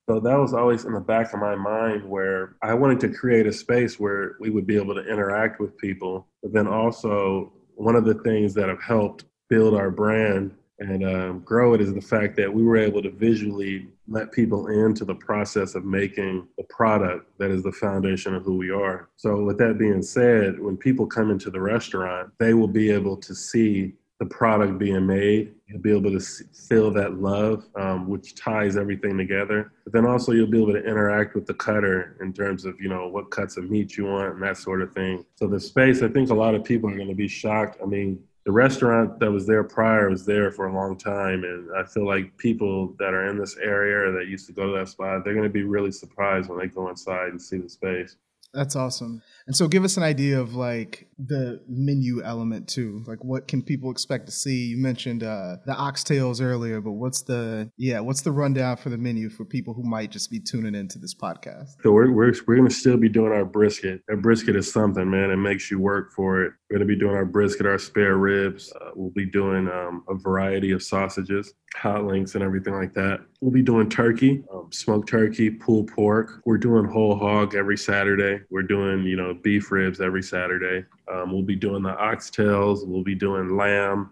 So 0.09 0.18
that 0.18 0.37
was 0.37 0.52
always 0.52 0.85
in 0.85 0.92
the 0.92 1.00
back 1.00 1.33
of 1.35 1.40
my 1.40 1.55
mind 1.55 2.09
where 2.09 2.57
I 2.62 2.74
wanted 2.74 2.98
to 3.00 3.09
create 3.09 3.46
a 3.46 3.52
space 3.52 4.00
where 4.00 4.37
we 4.40 4.50
would 4.50 4.66
be 4.66 4.76
able 4.76 4.94
to 4.94 5.07
interact 5.07 5.61
with 5.61 5.79
people. 5.79 6.26
But 6.42 6.52
then 6.52 6.66
also, 6.66 7.52
one 7.74 7.94
of 7.94 8.05
the 8.05 8.14
things 8.14 8.55
that 8.55 8.68
have 8.68 8.83
helped 8.83 9.24
build 9.48 9.74
our 9.74 9.90
brand 9.90 10.52
and 10.79 11.05
um, 11.05 11.41
grow 11.41 11.75
it 11.75 11.81
is 11.81 11.95
the 11.95 12.01
fact 12.01 12.37
that 12.37 12.53
we 12.53 12.62
were 12.62 12.77
able 12.77 13.03
to 13.03 13.11
visually 13.11 13.89
let 14.09 14.31
people 14.33 14.69
into 14.69 15.05
the 15.05 15.15
process 15.15 15.75
of 15.75 15.85
making 15.85 16.47
the 16.59 16.65
product 16.65 17.31
that 17.39 17.51
is 17.51 17.62
the 17.62 17.73
foundation 17.73 18.35
of 18.35 18.45
who 18.45 18.57
we 18.57 18.71
are. 18.71 19.09
So, 19.17 19.43
with 19.43 19.59
that 19.59 19.79
being 19.79 20.03
said, 20.03 20.61
when 20.61 20.77
people 20.77 21.07
come 21.07 21.31
into 21.31 21.51
the 21.51 21.61
restaurant, 21.61 22.31
they 22.39 22.55
will 22.55 22.69
be 22.69 22.91
able 22.91 23.17
to 23.17 23.35
see 23.35 23.95
the 24.19 24.27
product 24.27 24.79
being 24.79 25.07
made. 25.07 25.53
You'll 25.67 25.83
be 25.83 25.95
able 25.95 26.19
to 26.19 26.21
feel 26.69 26.91
that 26.93 27.21
love, 27.21 27.67
um, 27.75 28.09
which 28.09 28.35
ties 28.35 28.77
everything 28.77 29.19
together. 29.19 29.73
But 29.85 29.93
then 29.93 30.07
also 30.07 30.33
you'll 30.33 30.47
be 30.47 30.62
able 30.62 30.73
to 30.73 30.85
interact 30.85 31.35
with 31.35 31.45
the 31.45 31.55
cutter 31.55 32.17
in 32.21 32.33
terms 32.33 32.65
of 32.65 32.81
you 32.81 32.89
know 32.89 33.09
what 33.09 33.31
cuts 33.31 33.57
of 33.57 33.71
meat 33.71 33.97
you 33.97 34.07
want 34.07 34.35
and 34.35 34.43
that 34.43 34.57
sort 34.57 34.83
of 34.83 34.93
thing. 34.93 35.25
So 35.35 35.47
the 35.47 35.61
space, 35.61 36.03
I 36.03 36.09
think 36.09 36.31
a 36.31 36.35
lot 36.35 36.55
of 36.55 36.65
people 36.65 36.91
are 36.91 36.97
going 36.97 37.09
to 37.09 37.15
be 37.15 37.29
shocked. 37.29 37.79
I 37.83 37.87
mean, 37.87 38.23
the 38.46 38.52
restaurant 38.52 39.18
that 39.18 39.30
was 39.30 39.44
there 39.44 39.64
prior 39.64 40.09
was 40.09 40.24
there 40.24 40.52
for 40.52 40.68
a 40.68 40.72
long 40.72 40.96
time, 40.96 41.42
and 41.42 41.68
I 41.76 41.82
feel 41.82 42.06
like 42.06 42.35
people 42.38 42.94
that 43.00 43.12
are 43.12 43.28
in 43.28 43.37
this 43.37 43.56
area 43.56 44.12
that 44.12 44.28
used 44.28 44.46
to 44.46 44.52
go 44.52 44.72
to 44.72 44.78
that 44.78 44.88
spot, 44.88 45.24
they're 45.24 45.35
going 45.35 45.42
to 45.42 45.52
be 45.52 45.64
really 45.64 45.90
surprised 45.90 46.48
when 46.48 46.61
they 46.61 46.68
go 46.68 46.88
inside 46.88 47.30
and 47.30 47.42
see 47.42 47.59
the 47.59 47.68
space. 47.68 48.14
That's 48.54 48.76
awesome. 48.76 49.20
And 49.46 49.54
so 49.54 49.68
give 49.68 49.85
us 49.85 49.96
an 49.96 50.02
idea 50.02 50.40
of 50.40 50.54
like 50.54 51.09
the 51.18 51.61
menu 51.68 52.22
element 52.22 52.68
too. 52.68 53.02
Like 53.06 53.22
what 53.24 53.48
can 53.48 53.62
people 53.62 53.90
expect 53.90 54.26
to 54.26 54.32
see? 54.32 54.66
You 54.66 54.76
mentioned 54.76 55.22
uh 55.22 55.56
the 55.64 55.72
oxtails 55.72 56.42
earlier, 56.42 56.80
but 56.80 56.92
what's 56.92 57.22
the 57.22 57.70
yeah, 57.76 58.00
what's 58.00 58.22
the 58.22 58.32
rundown 58.32 58.76
for 58.76 58.90
the 58.90 58.98
menu 58.98 59.30
for 59.30 59.44
people 59.44 59.72
who 59.72 59.82
might 59.82 60.11
just 60.11 60.30
be 60.30 60.40
tuning 60.40 60.74
into 60.74 60.98
this 60.98 61.14
podcast? 61.14 61.70
So 61.82 61.92
we're 61.92 62.11
we're, 62.11 62.32
we're 62.46 62.56
gonna 62.56 62.70
still 62.70 62.96
be 62.96 63.09
doing 63.09 63.32
our 63.32 63.44
brisket. 63.44 64.02
Our 64.11 64.16
brisket 64.16 64.56
is 64.56 64.70
something, 64.70 65.09
man. 65.09 65.30
It 65.30 65.37
makes 65.37 65.70
you 65.70 65.78
work 65.78 66.12
for 66.12 66.42
it. 66.42 66.52
We're 66.68 66.78
gonna 66.78 66.88
be 66.88 66.98
doing 66.98 67.14
our 67.14 67.24
brisket, 67.24 67.66
our 67.66 67.78
spare 67.78 68.16
ribs. 68.16 68.72
Uh, 68.80 68.90
we'll 68.94 69.11
be 69.11 69.26
doing 69.26 69.68
um, 69.68 70.04
a 70.09 70.14
variety 70.14 70.72
of 70.72 70.82
sausages, 70.82 71.54
hot 71.74 72.04
links, 72.04 72.35
and 72.35 72.42
everything 72.42 72.74
like 72.74 72.92
that. 72.94 73.20
We'll 73.40 73.52
be 73.52 73.62
doing 73.62 73.88
turkey, 73.88 74.42
um, 74.52 74.70
smoked 74.72 75.09
turkey, 75.09 75.50
pulled 75.50 75.88
pork. 75.88 76.42
We're 76.44 76.59
doing 76.59 76.85
whole 76.85 77.16
hog 77.16 77.54
every 77.54 77.76
Saturday. 77.76 78.40
We're 78.50 78.62
doing 78.62 79.04
you 79.04 79.16
know 79.16 79.36
beef 79.42 79.70
ribs 79.70 80.01
every 80.01 80.22
Saturday. 80.22 80.85
Um, 81.12 81.33
we'll 81.33 81.42
be 81.42 81.57
doing 81.57 81.83
the 81.83 81.94
oxtails. 81.94 82.87
We'll 82.87 83.05
be 83.05 83.14
doing 83.14 83.57
lamb. 83.57 84.11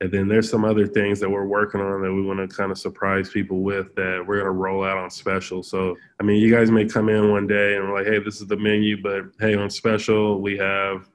And 0.00 0.12
then 0.12 0.28
there's 0.28 0.48
some 0.48 0.64
other 0.64 0.86
things 0.86 1.18
that 1.18 1.28
we're 1.28 1.46
working 1.46 1.80
on 1.80 2.02
that 2.02 2.12
we 2.12 2.22
want 2.22 2.38
to 2.38 2.56
kind 2.56 2.70
of 2.70 2.78
surprise 2.78 3.30
people 3.30 3.62
with 3.62 3.94
that 3.96 4.24
we're 4.24 4.36
going 4.36 4.46
to 4.46 4.52
roll 4.52 4.84
out 4.84 4.96
on 4.96 5.10
special. 5.10 5.62
So, 5.62 5.96
I 6.20 6.22
mean, 6.22 6.40
you 6.40 6.54
guys 6.54 6.70
may 6.70 6.84
come 6.84 7.08
in 7.08 7.32
one 7.32 7.48
day 7.48 7.76
and 7.76 7.84
we're 7.84 7.98
like, 7.98 8.06
hey, 8.06 8.20
this 8.20 8.40
is 8.40 8.46
the 8.46 8.56
menu, 8.56 9.02
but 9.02 9.24
hey, 9.40 9.56
on 9.56 9.70
special, 9.70 10.40
we 10.40 10.56
have 10.58 11.08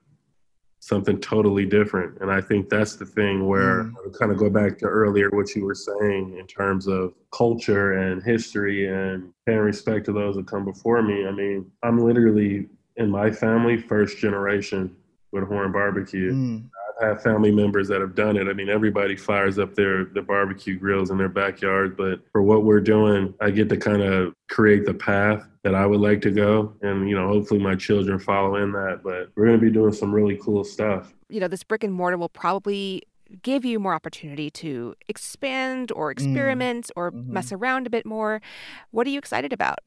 something 0.84 1.18
totally 1.22 1.66
different. 1.66 2.20
And 2.20 2.30
I 2.30 2.42
think 2.42 2.68
that's 2.68 2.98
the 2.98 3.06
thing 3.06 3.48
where 3.48 3.86
mm. 3.86 4.20
kind 4.20 4.34
of 4.34 4.38
go 4.38 4.50
back 4.50 4.78
to 4.80 4.86
earlier 4.86 5.30
what 5.30 5.56
you 5.56 5.64
were 5.64 5.76
saying 5.76 6.36
in 6.38 6.46
terms 6.46 6.88
of 6.88 7.14
culture 7.32 7.94
and 7.94 8.22
history 8.22 8.90
and 8.90 9.32
paying 9.46 9.60
respect 9.60 10.06
to 10.08 10.12
those 10.12 10.36
that 10.36 10.46
come 10.46 10.66
before 10.66 11.02
me. 11.02 11.26
I 11.26 11.32
mean, 11.32 11.72
I'm 11.84 12.00
literally 12.00 12.68
in 12.98 13.10
my 13.10 13.32
family, 13.32 13.78
first 13.78 14.18
generation 14.18 14.96
with 15.32 15.48
Horn 15.48 15.72
Barbecue. 15.72 16.34
Mm. 16.34 16.70
I've 17.02 17.22
family 17.22 17.52
members 17.52 17.88
that 17.88 18.02
have 18.02 18.16
done 18.16 18.38
it. 18.38 18.48
I 18.48 18.54
mean, 18.54 18.70
everybody 18.70 19.16
fires 19.16 19.60
up 19.60 19.76
their 19.76 20.06
their 20.06 20.24
barbecue 20.24 20.78
grills 20.78 21.12
in 21.12 21.18
their 21.18 21.30
backyard, 21.30 21.98
but 21.98 22.22
for 22.32 22.42
what 22.42 22.64
we're 22.64 22.82
doing, 22.82 23.34
I 23.42 23.52
get 23.52 23.70
to 23.70 23.78
kind 23.78 24.02
of 24.02 24.34
create 24.50 24.86
the 24.86 24.94
path 24.94 25.48
that 25.64 25.76
I 25.76 25.86
would 25.86 26.00
like 26.00 26.22
to 26.22 26.32
go, 26.32 26.74
and 26.82 27.10
you 27.10 27.16
know, 27.16 27.28
hopefully 27.28 27.60
my 27.60 27.76
children 27.76 28.20
follow 28.20 28.56
in 28.58 28.72
that. 28.74 29.02
But 29.04 29.30
we're 29.36 29.46
going 29.46 29.60
to 29.60 29.66
be 29.66 29.72
doing 29.72 29.94
some 29.94 30.14
really 30.14 30.38
cool 30.38 30.64
stuff. 30.64 31.14
You 31.30 31.40
know, 31.40 31.48
this 31.48 31.64
brick 31.64 31.84
and 31.84 31.94
mortar 31.94 32.18
will 32.18 32.30
probably 32.30 33.04
give 33.42 33.66
you 33.66 33.80
more 33.80 33.96
opportunity 33.96 34.52
to 34.52 34.94
expand 35.08 35.92
or 35.94 36.10
mm. 36.10 36.12
experiment 36.12 36.88
mm. 36.88 36.92
or 36.96 37.12
mm-hmm. 37.12 37.34
mess 37.34 37.52
around 37.52 37.88
a 37.88 37.90
bit 37.90 38.06
more. 38.06 38.42
What 38.92 39.08
are 39.08 39.10
you 39.10 39.20
excited 39.20 39.52
about? 39.52 39.80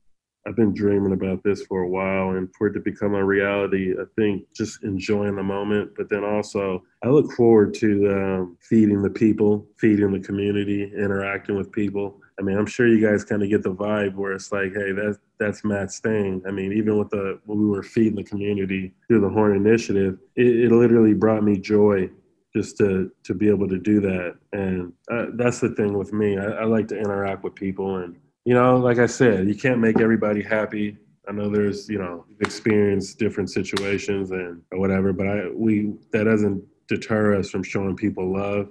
I've 0.46 0.56
been 0.56 0.72
dreaming 0.72 1.12
about 1.12 1.42
this 1.42 1.62
for 1.66 1.80
a 1.80 1.88
while, 1.88 2.37
and 2.37 2.48
for 2.54 2.68
it 2.68 2.74
to 2.74 2.80
become 2.80 3.14
a 3.14 3.24
reality, 3.24 3.94
I 4.00 4.04
think 4.14 4.44
just 4.54 4.85
enjoying 4.85 5.35
the 5.35 5.42
moment. 5.42 5.90
But 5.96 6.09
then 6.09 6.22
also, 6.22 6.85
I 7.02 7.09
look 7.09 7.32
forward 7.32 7.74
to 7.74 8.09
um, 8.12 8.56
feeding 8.61 9.02
the 9.02 9.11
people, 9.11 9.66
feeding 9.76 10.12
the 10.12 10.20
community, 10.20 10.85
interacting 10.96 11.56
with 11.56 11.72
people. 11.72 12.20
I 12.38 12.42
mean, 12.42 12.56
I'm 12.56 12.66
sure 12.66 12.87
you 12.87 13.04
guys 13.04 13.24
kind 13.24 13.42
of 13.42 13.48
get 13.48 13.62
the 13.62 13.74
vibe 13.74 14.14
where 14.14 14.32
it's 14.32 14.52
like, 14.52 14.72
hey, 14.72 14.92
that's 14.92 15.18
that's 15.40 15.64
Matt's 15.64 15.98
thing. 15.98 16.42
I 16.46 16.50
mean, 16.52 16.72
even 16.72 16.96
with 16.96 17.11
the 17.11 17.40
when 17.46 17.59
we 17.59 17.66
were 17.66 17.82
feeding 17.82 18.16
the 18.16 18.24
community 18.24 18.94
through 19.09 19.22
the 19.22 19.28
Horn 19.28 19.56
Initiative, 19.56 20.18
it, 20.37 20.46
it 20.46 20.72
literally 20.72 21.14
brought 21.14 21.42
me 21.42 21.59
joy 21.59 22.09
just 22.54 22.78
to 22.78 23.11
to 23.24 23.35
be 23.35 23.48
able 23.48 23.68
to 23.68 23.78
do 23.78 24.00
that. 24.00 24.37
And 24.52 24.92
uh, 25.11 25.26
that's 25.35 25.61
the 25.61 25.70
thing 25.70 25.98
with 25.98 26.12
me. 26.12 26.38
I, 26.38 26.44
I 26.44 26.64
like 26.64 26.88
to 26.88 26.98
interact 26.98 27.42
with 27.42 27.54
people 27.54 27.96
and 27.96 28.16
you 28.46 28.54
know, 28.54 28.76
like 28.76 28.98
I 28.98 29.06
said, 29.06 29.48
you 29.48 29.56
can't 29.56 29.80
make 29.80 30.00
everybody 30.00 30.40
happy. 30.40 30.96
I 31.28 31.32
know 31.32 31.50
there's, 31.50 31.88
you 31.88 31.98
know, 31.98 32.24
experienced 32.40 33.18
different 33.18 33.50
situations 33.50 34.30
and 34.30 34.62
or 34.70 34.78
whatever, 34.78 35.12
but 35.12 35.26
I 35.26 35.48
we 35.52 35.94
that 36.12 36.24
doesn't 36.24 36.62
deter 36.87 37.37
us 37.37 37.50
from 37.50 37.64
showing 37.64 37.96
people 37.96 38.32
love 38.32 38.68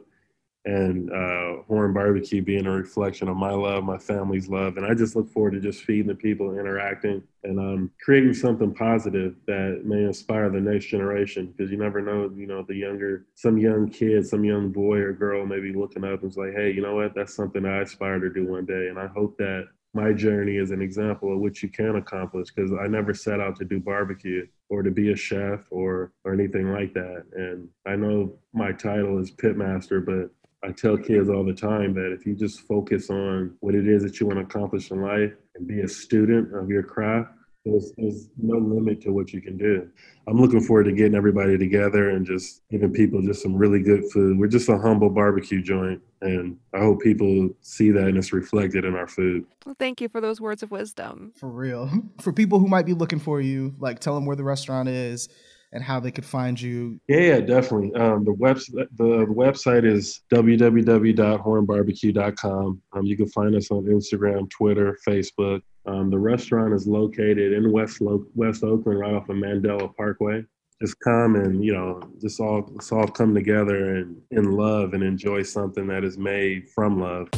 and 0.65 1.11
uh, 1.11 1.61
Horn 1.67 1.93
Barbecue 1.93 2.41
being 2.41 2.65
a 2.65 2.71
reflection 2.71 3.27
of 3.27 3.37
my 3.37 3.51
love, 3.51 3.83
my 3.83 3.99
family's 3.99 4.49
love, 4.49 4.77
and 4.77 4.85
I 4.85 4.95
just 4.95 5.15
look 5.15 5.29
forward 5.29 5.51
to 5.51 5.59
just 5.59 5.83
feeding 5.83 6.07
the 6.07 6.15
people, 6.15 6.57
interacting, 6.57 7.21
and 7.43 7.59
um, 7.59 7.91
creating 8.03 8.33
something 8.33 8.73
positive 8.73 9.35
that 9.45 9.83
may 9.85 10.03
inspire 10.03 10.49
the 10.49 10.59
next 10.59 10.85
generation. 10.85 11.53
Because 11.55 11.71
you 11.71 11.77
never 11.77 12.01
know, 12.01 12.31
you 12.35 12.47
know, 12.47 12.63
the 12.63 12.75
younger, 12.75 13.25
some 13.35 13.59
young 13.59 13.89
kid, 13.89 14.25
some 14.25 14.43
young 14.43 14.71
boy 14.71 14.97
or 14.97 15.13
girl 15.13 15.45
may 15.45 15.59
be 15.59 15.71
looking 15.71 16.03
up 16.03 16.23
and 16.23 16.33
say, 16.33 16.51
"Hey, 16.51 16.71
you 16.71 16.81
know 16.81 16.95
what? 16.95 17.13
That's 17.13 17.35
something 17.35 17.63
I 17.63 17.81
aspire 17.81 18.19
to 18.19 18.33
do 18.33 18.47
one 18.47 18.65
day." 18.65 18.87
And 18.87 18.97
I 18.97 19.05
hope 19.05 19.37
that 19.37 19.67
my 19.93 20.11
journey 20.11 20.57
is 20.57 20.71
an 20.71 20.81
example 20.81 21.31
of 21.31 21.39
what 21.39 21.61
you 21.61 21.69
can 21.69 21.95
accomplish 21.95 22.49
because 22.51 22.71
I 22.73 22.87
never 22.87 23.13
set 23.13 23.39
out 23.39 23.55
to 23.57 23.65
do 23.65 23.79
barbecue 23.79 24.45
or 24.69 24.81
to 24.81 24.91
be 24.91 25.11
a 25.11 25.15
chef 25.15 25.61
or 25.69 26.11
or 26.23 26.33
anything 26.33 26.71
like 26.73 26.93
that. 26.95 27.25
And 27.33 27.69
I 27.85 27.95
know 27.95 28.33
my 28.51 28.71
title 28.71 29.19
is 29.19 29.31
pitmaster, 29.31 30.03
but 30.03 30.31
I 30.65 30.71
tell 30.71 30.97
kids 30.97 31.29
all 31.29 31.43
the 31.43 31.53
time 31.53 31.93
that 31.93 32.11
if 32.11 32.25
you 32.25 32.33
just 32.33 32.61
focus 32.61 33.11
on 33.11 33.55
what 33.59 33.75
it 33.75 33.87
is 33.87 34.01
that 34.01 34.19
you 34.19 34.25
want 34.25 34.39
to 34.39 34.45
accomplish 34.45 34.89
in 34.89 34.99
life 34.99 35.31
and 35.55 35.67
be 35.67 35.81
a 35.81 35.87
student 35.87 36.55
of 36.55 36.69
your 36.69 36.81
craft, 36.81 37.29
there's, 37.65 37.91
there's 37.97 38.29
no 38.37 38.57
limit 38.57 38.99
to 39.01 39.11
what 39.11 39.31
you 39.31 39.41
can 39.41 39.57
do. 39.57 39.87
I'm 40.27 40.39
looking 40.39 40.61
forward 40.61 40.85
to 40.85 40.91
getting 40.91 41.13
everybody 41.13 41.55
together 41.57 42.09
and 42.09 42.25
just 42.25 42.61
giving 42.71 42.91
people 42.91 43.21
just 43.21 43.43
some 43.43 43.55
really 43.55 43.81
good 43.81 44.11
food. 44.11 44.39
We're 44.39 44.47
just 44.47 44.69
a 44.69 44.77
humble 44.77 45.09
barbecue 45.09 45.61
joint, 45.61 46.01
and 46.21 46.57
I 46.73 46.79
hope 46.79 47.01
people 47.01 47.49
see 47.61 47.91
that 47.91 48.07
and 48.07 48.17
it's 48.17 48.33
reflected 48.33 48.85
in 48.85 48.95
our 48.95 49.07
food. 49.07 49.45
Well, 49.67 49.75
thank 49.77 50.01
you 50.01 50.09
for 50.09 50.19
those 50.19 50.41
words 50.41 50.63
of 50.63 50.71
wisdom. 50.71 51.33
For 51.35 51.49
real. 51.49 51.91
For 52.21 52.33
people 52.33 52.59
who 52.59 52.67
might 52.67 52.87
be 52.87 52.93
looking 52.93 53.19
for 53.19 53.39
you, 53.39 53.75
like 53.77 53.99
tell 53.99 54.15
them 54.15 54.25
where 54.25 54.35
the 54.35 54.43
restaurant 54.43 54.89
is 54.89 55.29
and 55.75 55.83
how 55.83 55.99
they 55.99 56.09
could 56.09 56.25
find 56.25 56.59
you? 56.59 56.99
Yeah, 57.07 57.19
yeah 57.19 57.39
definitely. 57.41 57.93
Um, 57.93 58.23
the 58.23 58.33
website 58.33 58.87
the 58.95 59.27
website 59.27 59.85
is 59.85 60.21
www.hornbarbecue.com. 60.33 62.81
Um, 62.93 63.05
you 63.05 63.17
can 63.17 63.27
find 63.27 63.55
us 63.55 63.69
on 63.69 63.83
Instagram, 63.83 64.49
Twitter, 64.49 64.97
Facebook. 65.07 65.61
Um, 65.85 66.09
the 66.09 66.17
restaurant 66.17 66.73
is 66.73 66.87
located 66.87 67.53
in 67.53 67.71
West 67.71 68.01
Lo- 68.01 68.25
West 68.33 68.63
Oakland, 68.63 68.99
right 68.99 69.13
off 69.13 69.29
of 69.29 69.35
Mandela 69.35 69.95
Parkway. 69.95 70.43
Just 70.81 70.99
come 71.01 71.35
and 71.35 71.63
you 71.63 71.73
know, 71.73 72.01
just 72.21 72.39
all 72.39 72.67
let's 72.73 72.91
all 72.91 73.07
come 73.07 73.35
together 73.35 73.97
and 73.97 74.19
in 74.31 74.53
love 74.53 74.93
and 74.93 75.03
enjoy 75.03 75.43
something 75.43 75.85
that 75.87 76.03
is 76.03 76.17
made 76.17 76.67
from 76.69 76.99
love. 76.99 77.29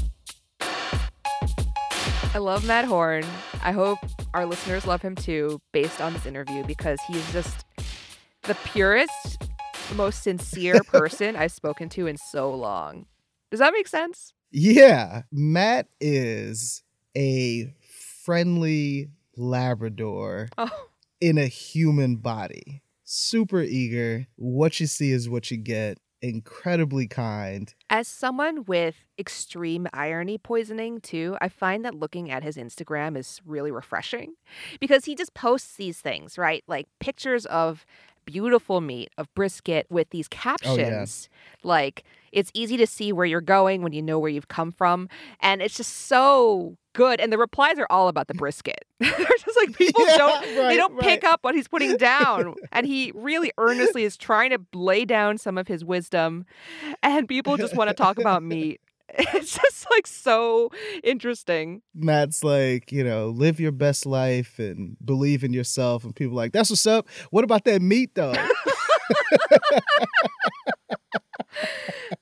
I 2.33 2.39
love 2.39 2.65
Matt 2.65 2.85
Horn. 2.85 3.25
I 3.63 3.71
hope 3.71 3.99
our 4.35 4.45
listeners 4.45 4.85
love 4.85 5.01
him 5.01 5.15
too, 5.15 5.59
based 5.71 6.01
on 6.01 6.13
this 6.13 6.27
interview, 6.27 6.63
because 6.63 6.99
he's 7.07 7.31
just 7.31 7.65
the 8.47 8.55
purest, 8.63 9.49
most 9.95 10.23
sincere 10.23 10.79
person 10.87 11.35
I've 11.35 11.51
spoken 11.51 11.89
to 11.89 12.07
in 12.07 12.15
so 12.15 12.49
long. 12.49 13.05
Does 13.51 13.59
that 13.59 13.73
make 13.73 13.89
sense? 13.89 14.33
Yeah. 14.51 15.23
Matt 15.33 15.87
is 15.99 16.83
a 17.15 17.73
friendly 18.23 19.09
Labrador 19.35 20.47
oh. 20.57 20.69
in 21.19 21.37
a 21.37 21.47
human 21.47 22.15
body. 22.17 22.81
Super 23.03 23.61
eager. 23.61 24.27
What 24.37 24.79
you 24.79 24.87
see 24.87 25.11
is 25.11 25.29
what 25.29 25.51
you 25.51 25.57
get. 25.57 25.97
Incredibly 26.21 27.07
kind. 27.07 27.73
As 27.89 28.07
someone 28.07 28.63
with 28.63 28.95
extreme 29.19 29.87
irony 29.93 30.37
poisoning, 30.37 30.99
too, 30.99 31.37
I 31.41 31.49
find 31.49 31.85
that 31.85 31.93
looking 31.93 32.31
at 32.31 32.43
his 32.43 32.55
Instagram 32.55 33.17
is 33.17 33.39
really 33.45 33.71
refreshing 33.71 34.33
because 34.79 35.05
he 35.05 35.15
just 35.15 35.33
posts 35.33 35.75
these 35.75 35.99
things, 35.99 36.37
right? 36.37 36.63
Like 36.67 36.87
pictures 36.99 37.45
of 37.45 37.85
beautiful 38.27 38.81
meat 38.81 39.09
of 39.17 39.33
brisket 39.33 39.87
with 39.89 40.09
these 40.11 40.27
captions 40.27 41.29
oh, 41.31 41.35
yeah. 41.35 41.57
like 41.63 42.03
it's 42.31 42.51
easy 42.53 42.77
to 42.77 42.85
see 42.85 43.11
where 43.11 43.25
you're 43.25 43.41
going 43.41 43.81
when 43.81 43.93
you 43.93 44.01
know 44.01 44.19
where 44.19 44.29
you've 44.29 44.49
come 44.49 44.71
from 44.71 45.09
and 45.39 45.61
it's 45.61 45.75
just 45.75 46.07
so 46.07 46.77
good. 46.97 47.21
And 47.21 47.31
the 47.31 47.37
replies 47.37 47.79
are 47.79 47.87
all 47.89 48.09
about 48.09 48.27
the 48.27 48.33
brisket. 48.33 48.83
They're 48.99 49.11
just 49.11 49.57
like 49.57 49.77
people 49.77 50.05
yeah, 50.07 50.17
don't 50.17 50.41
right, 50.41 50.67
they 50.67 50.75
don't 50.75 50.93
right. 50.95 51.03
pick 51.03 51.23
up 51.23 51.39
what 51.43 51.55
he's 51.55 51.67
putting 51.67 51.95
down. 51.97 52.55
and 52.73 52.85
he 52.85 53.13
really 53.15 53.51
earnestly 53.57 54.03
is 54.03 54.17
trying 54.17 54.49
to 54.49 54.59
lay 54.73 55.05
down 55.05 55.37
some 55.37 55.57
of 55.57 55.67
his 55.67 55.85
wisdom. 55.85 56.45
And 57.01 57.27
people 57.27 57.55
just 57.55 57.75
want 57.75 57.89
to 57.89 57.93
talk 57.93 58.17
about 58.17 58.43
meat. 58.43 58.81
It's 59.19 59.55
just 59.55 59.87
like 59.89 60.07
so 60.07 60.69
interesting. 61.03 61.81
Matt's 61.95 62.43
like, 62.43 62.91
you 62.91 63.03
know, 63.03 63.29
live 63.29 63.59
your 63.59 63.71
best 63.71 64.05
life 64.05 64.59
and 64.59 64.97
believe 65.03 65.43
in 65.43 65.53
yourself. 65.53 66.03
And 66.03 66.15
people 66.15 66.35
like, 66.35 66.51
that's 66.51 66.69
what's 66.69 66.85
up. 66.85 67.07
What 67.31 67.43
about 67.43 67.65
that 67.65 67.81
meat 67.81 68.15
though? 68.15 68.33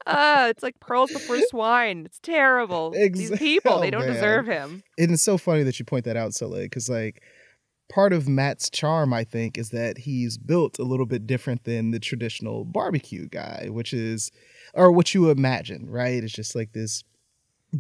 uh, 0.06 0.48
it's 0.50 0.64
like 0.64 0.80
pearls 0.80 1.12
before 1.12 1.40
swine. 1.50 2.06
It's 2.06 2.20
terrible. 2.20 2.94
Exactly. 2.96 3.38
These 3.38 3.40
people, 3.40 3.80
they 3.80 3.92
don't 3.92 4.04
oh, 4.04 4.14
deserve 4.14 4.46
him. 4.46 4.84
And 4.98 5.12
it's 5.12 5.24
so 5.24 5.38
funny 5.38 5.64
that 5.64 5.80
you 5.80 5.86
point 5.86 6.06
that 6.06 6.18
out, 6.18 6.34
Soleil, 6.34 6.64
because 6.64 6.90
like 6.90 7.24
part 7.90 8.14
of 8.14 8.28
Matt's 8.28 8.70
charm, 8.70 9.14
I 9.14 9.24
think, 9.24 9.58
is 9.58 9.70
that 9.70 10.00
he's 10.00 10.38
built 10.38 10.80
a 10.80 10.84
little 10.84 11.06
bit 11.06 11.26
different 11.28 11.64
than 11.64 11.92
the 11.92 12.00
traditional 12.00 12.66
barbecue 12.66 13.28
guy, 13.28 13.68
which 13.70 13.94
is, 13.94 14.32
or 14.74 14.92
what 14.92 15.14
you 15.14 15.30
imagine, 15.30 15.90
right? 15.90 16.24
It's 16.24 16.34
just 16.34 16.56
like 16.56 16.74
this 16.74 17.04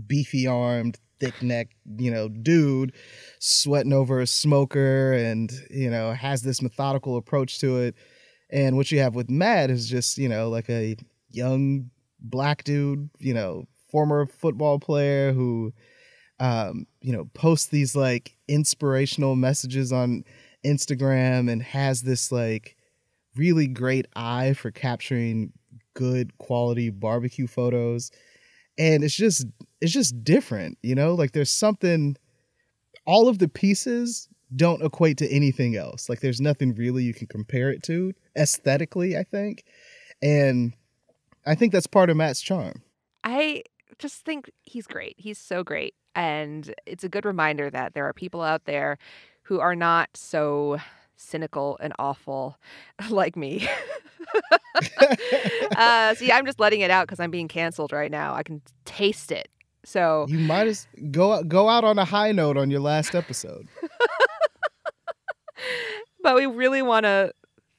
beefy 0.07 0.47
armed, 0.47 0.99
thick 1.19 1.41
neck, 1.41 1.69
you 1.97 2.11
know, 2.11 2.27
dude 2.27 2.93
sweating 3.39 3.93
over 3.93 4.19
a 4.19 4.27
smoker 4.27 5.13
and, 5.13 5.51
you 5.69 5.89
know, 5.89 6.13
has 6.13 6.41
this 6.41 6.61
methodical 6.61 7.17
approach 7.17 7.59
to 7.59 7.77
it. 7.77 7.95
And 8.49 8.77
what 8.77 8.91
you 8.91 8.99
have 8.99 9.15
with 9.15 9.29
Matt 9.29 9.69
is 9.69 9.89
just, 9.89 10.17
you 10.17 10.29
know, 10.29 10.49
like 10.49 10.69
a 10.69 10.95
young 11.31 11.89
black 12.19 12.63
dude, 12.63 13.09
you 13.19 13.33
know, 13.33 13.67
former 13.89 14.27
football 14.27 14.79
player 14.79 15.31
who, 15.31 15.73
um, 16.39 16.85
you 17.01 17.13
know, 17.13 17.25
posts 17.33 17.67
these 17.67 17.95
like 17.95 18.35
inspirational 18.47 19.35
messages 19.35 19.91
on 19.91 20.23
Instagram 20.65 21.51
and 21.51 21.61
has 21.61 22.01
this 22.01 22.31
like 22.31 22.75
really 23.35 23.67
great 23.67 24.07
eye 24.15 24.53
for 24.53 24.71
capturing 24.71 25.51
good 25.95 26.37
quality 26.37 26.91
barbecue 26.91 27.47
photos. 27.47 28.11
And 28.77 29.03
it's 29.03 29.15
just 29.15 29.45
it's 29.81 29.91
just 29.91 30.23
different, 30.23 30.77
you 30.83 30.93
know? 30.93 31.15
Like 31.15 31.31
there's 31.31 31.51
something 31.51 32.17
all 33.05 33.27
of 33.27 33.39
the 33.39 33.47
pieces 33.47 34.29
don't 34.55 34.83
equate 34.83 35.17
to 35.17 35.29
anything 35.29 35.75
else. 35.75 36.07
Like 36.07 36.19
there's 36.19 36.41
nothing 36.41 36.75
really 36.75 37.03
you 37.03 37.13
can 37.13 37.27
compare 37.27 37.71
it 37.71 37.83
to 37.83 38.13
aesthetically, 38.37 39.17
I 39.17 39.23
think. 39.23 39.63
And 40.21 40.73
I 41.45 41.55
think 41.55 41.71
that's 41.71 41.87
part 41.87 42.09
of 42.09 42.17
Matt's 42.17 42.41
charm. 42.41 42.81
I 43.23 43.63
just 43.97 44.25
think 44.25 44.51
he's 44.63 44.87
great. 44.87 45.15
He's 45.17 45.37
so 45.37 45.63
great. 45.63 45.95
And 46.15 46.73
it's 46.85 47.03
a 47.03 47.09
good 47.09 47.25
reminder 47.25 47.69
that 47.69 47.93
there 47.93 48.07
are 48.07 48.13
people 48.13 48.41
out 48.41 48.65
there 48.65 48.97
who 49.43 49.59
are 49.59 49.75
not 49.75 50.09
so 50.15 50.77
cynical 51.15 51.77
and 51.81 51.93
awful 51.99 52.57
like 53.09 53.35
me. 53.35 53.67
uh, 55.77 56.13
see, 56.15 56.31
I'm 56.31 56.45
just 56.45 56.59
letting 56.59 56.81
it 56.81 56.91
out 56.91 57.07
because 57.07 57.19
I'm 57.19 57.31
being 57.31 57.47
canceled 57.47 57.91
right 57.91 58.11
now. 58.11 58.33
I 58.33 58.43
can 58.43 58.61
taste 58.85 59.31
it. 59.31 59.49
So 59.83 60.25
you 60.27 60.39
might 60.39 60.67
as 60.67 60.87
go 61.11 61.43
go 61.43 61.69
out 61.69 61.83
on 61.83 61.99
a 61.99 62.05
high 62.05 62.31
note 62.31 62.57
on 62.57 62.71
your 62.71 62.79
last 62.79 63.13
episode. 63.13 63.67
but 66.23 66.35
we 66.35 66.47
really 66.47 66.81
want 66.81 67.05
to 67.05 67.31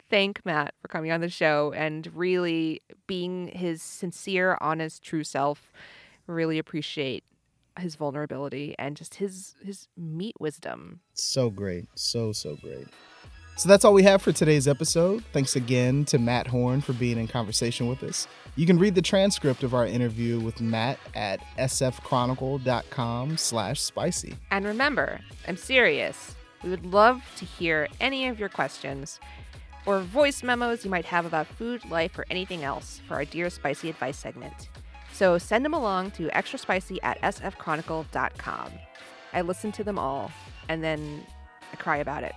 thank 0.09 0.45
Matt 0.47 0.75
for 0.81 0.89
coming 0.89 1.11
on 1.11 1.21
the 1.21 1.29
show 1.29 1.73
and 1.77 2.09
really 2.15 2.81
being 3.09 3.49
his 3.49 3.83
sincere, 3.83 4.57
honest, 4.61 5.03
true 5.03 5.25
self. 5.25 5.73
Really 6.29 6.59
appreciate 6.59 7.25
his 7.79 7.97
vulnerability 7.97 8.75
and 8.79 8.97
just 8.97 9.17
his 9.17 9.57
his 9.63 9.89
meat 9.97 10.37
wisdom. 10.39 11.01
So 11.15 11.51
great. 11.51 11.87
So 11.97 12.33
so 12.33 12.57
great. 12.57 12.87
So 13.59 13.71
that's 13.71 13.87
all 13.87 13.95
we 13.95 14.03
have 14.03 14.21
for 14.21 14.33
today's 14.33 14.69
episode. 14.69 15.25
Thanks 15.33 15.57
again 15.57 16.05
to 16.07 16.19
Matt 16.19 16.47
Horn 16.47 16.83
for 16.83 16.93
being 16.93 17.19
in 17.19 17.27
conversation 17.27 17.89
with 17.89 18.03
us. 18.03 18.29
You 18.55 18.67
can 18.67 18.79
read 18.79 18.95
the 18.95 19.01
transcript 19.01 19.63
of 19.63 19.73
our 19.73 19.87
interview 19.87 20.39
with 20.41 20.61
Matt 20.61 20.99
at 21.15 21.41
sfchronicle.com 21.57 23.39
slash 23.39 23.81
spicy. 23.81 24.35
And 24.51 24.67
remember, 24.67 25.21
I'm 25.49 25.57
serious. 25.57 26.35
We 26.63 26.69
would 26.69 26.85
love 26.85 27.23
to 27.39 27.47
hear 27.47 27.89
any 27.99 28.29
of 28.29 28.39
your 28.39 28.51
questions 28.51 29.21
or 29.87 30.01
voice 30.01 30.43
memos 30.43 30.85
you 30.85 30.91
might 30.91 31.07
have 31.07 31.25
about 31.25 31.47
food, 31.47 31.83
life, 31.89 32.19
or 32.19 32.27
anything 32.29 32.63
else 32.63 33.01
for 33.09 33.15
our 33.15 33.25
Dear 33.25 33.49
Spicy 33.49 33.89
Advice 33.89 34.19
segment. 34.19 34.69
So 35.15 35.39
send 35.39 35.65
them 35.65 35.73
along 35.73 36.11
to 36.13 36.29
extraspicy 36.29 36.99
at 37.03 37.19
sfchronicle.com. 37.23 38.73
I 39.33 39.41
listen 39.41 39.73
to 39.73 39.85
them 39.85 39.99
all 39.99 40.31
and 40.69 40.85
then 40.85 41.25
I 41.73 41.77
cry 41.77 41.99
about 41.99 42.23
it. 42.23 42.35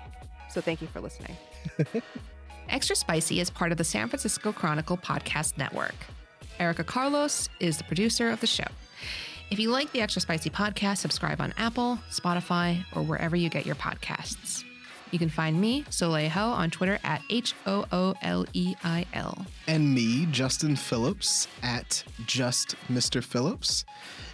So 0.50 0.62
thank 0.62 0.82
you 0.82 0.88
for 0.88 1.00
listening. 1.00 1.36
Extra 2.70 2.96
Spicy 2.96 3.40
is 3.40 3.50
part 3.50 3.72
of 3.72 3.78
the 3.78 3.84
San 3.84 4.08
Francisco 4.10 4.52
Chronicle 4.52 4.98
podcast 4.98 5.58
network. 5.58 5.96
Erica 6.60 6.84
Carlos 6.84 7.50
is 7.60 7.78
the 7.78 7.84
producer 7.84 8.30
of 8.30 8.42
the 8.42 8.48
show. 8.48 8.68
If 9.50 9.58
you 9.58 9.72
like 9.72 9.92
the 9.92 10.02
Extra 10.02 10.22
Spicy 10.22 10.50
podcast, 10.50 10.98
subscribe 10.98 11.42
on 11.42 11.54
Apple, 11.58 11.98
Spotify, 12.12 12.84
or 12.96 13.02
wherever 13.02 13.36
you 13.36 13.50
get 13.50 13.66
your 13.66 13.76
podcasts. 13.76 14.64
You 15.12 15.20
can 15.20 15.30
find 15.30 15.60
me, 15.60 15.86
Soleil 15.90 16.30
Ho, 16.30 16.50
on 16.52 16.70
Twitter 16.70 17.00
at 17.04 17.22
H 17.30 17.54
O 17.66 17.86
O 17.92 18.14
L 18.22 18.46
E 18.54 18.76
I 18.84 19.06
L. 19.14 19.46
And 19.68 19.94
me, 19.94 20.28
Justin 20.28 20.76
Phillips, 20.76 21.48
at 21.64 22.04
Just 22.26 22.76
Mr. 22.92 23.24
Phillips. 23.24 23.86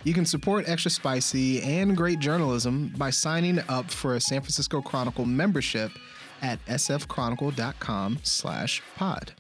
You 0.03 0.13
can 0.13 0.25
support 0.25 0.67
Extra 0.67 0.91
Spicy 0.91 1.61
and 1.61 1.95
great 1.95 2.19
journalism 2.19 2.93
by 2.97 3.09
signing 3.09 3.59
up 3.69 3.89
for 3.89 4.15
a 4.15 4.21
San 4.21 4.41
Francisco 4.41 4.81
Chronicle 4.81 5.25
membership 5.25 5.91
at 6.41 6.63
sfchronicle.com 6.65 8.19
slash 8.23 8.83
pod. 8.95 9.33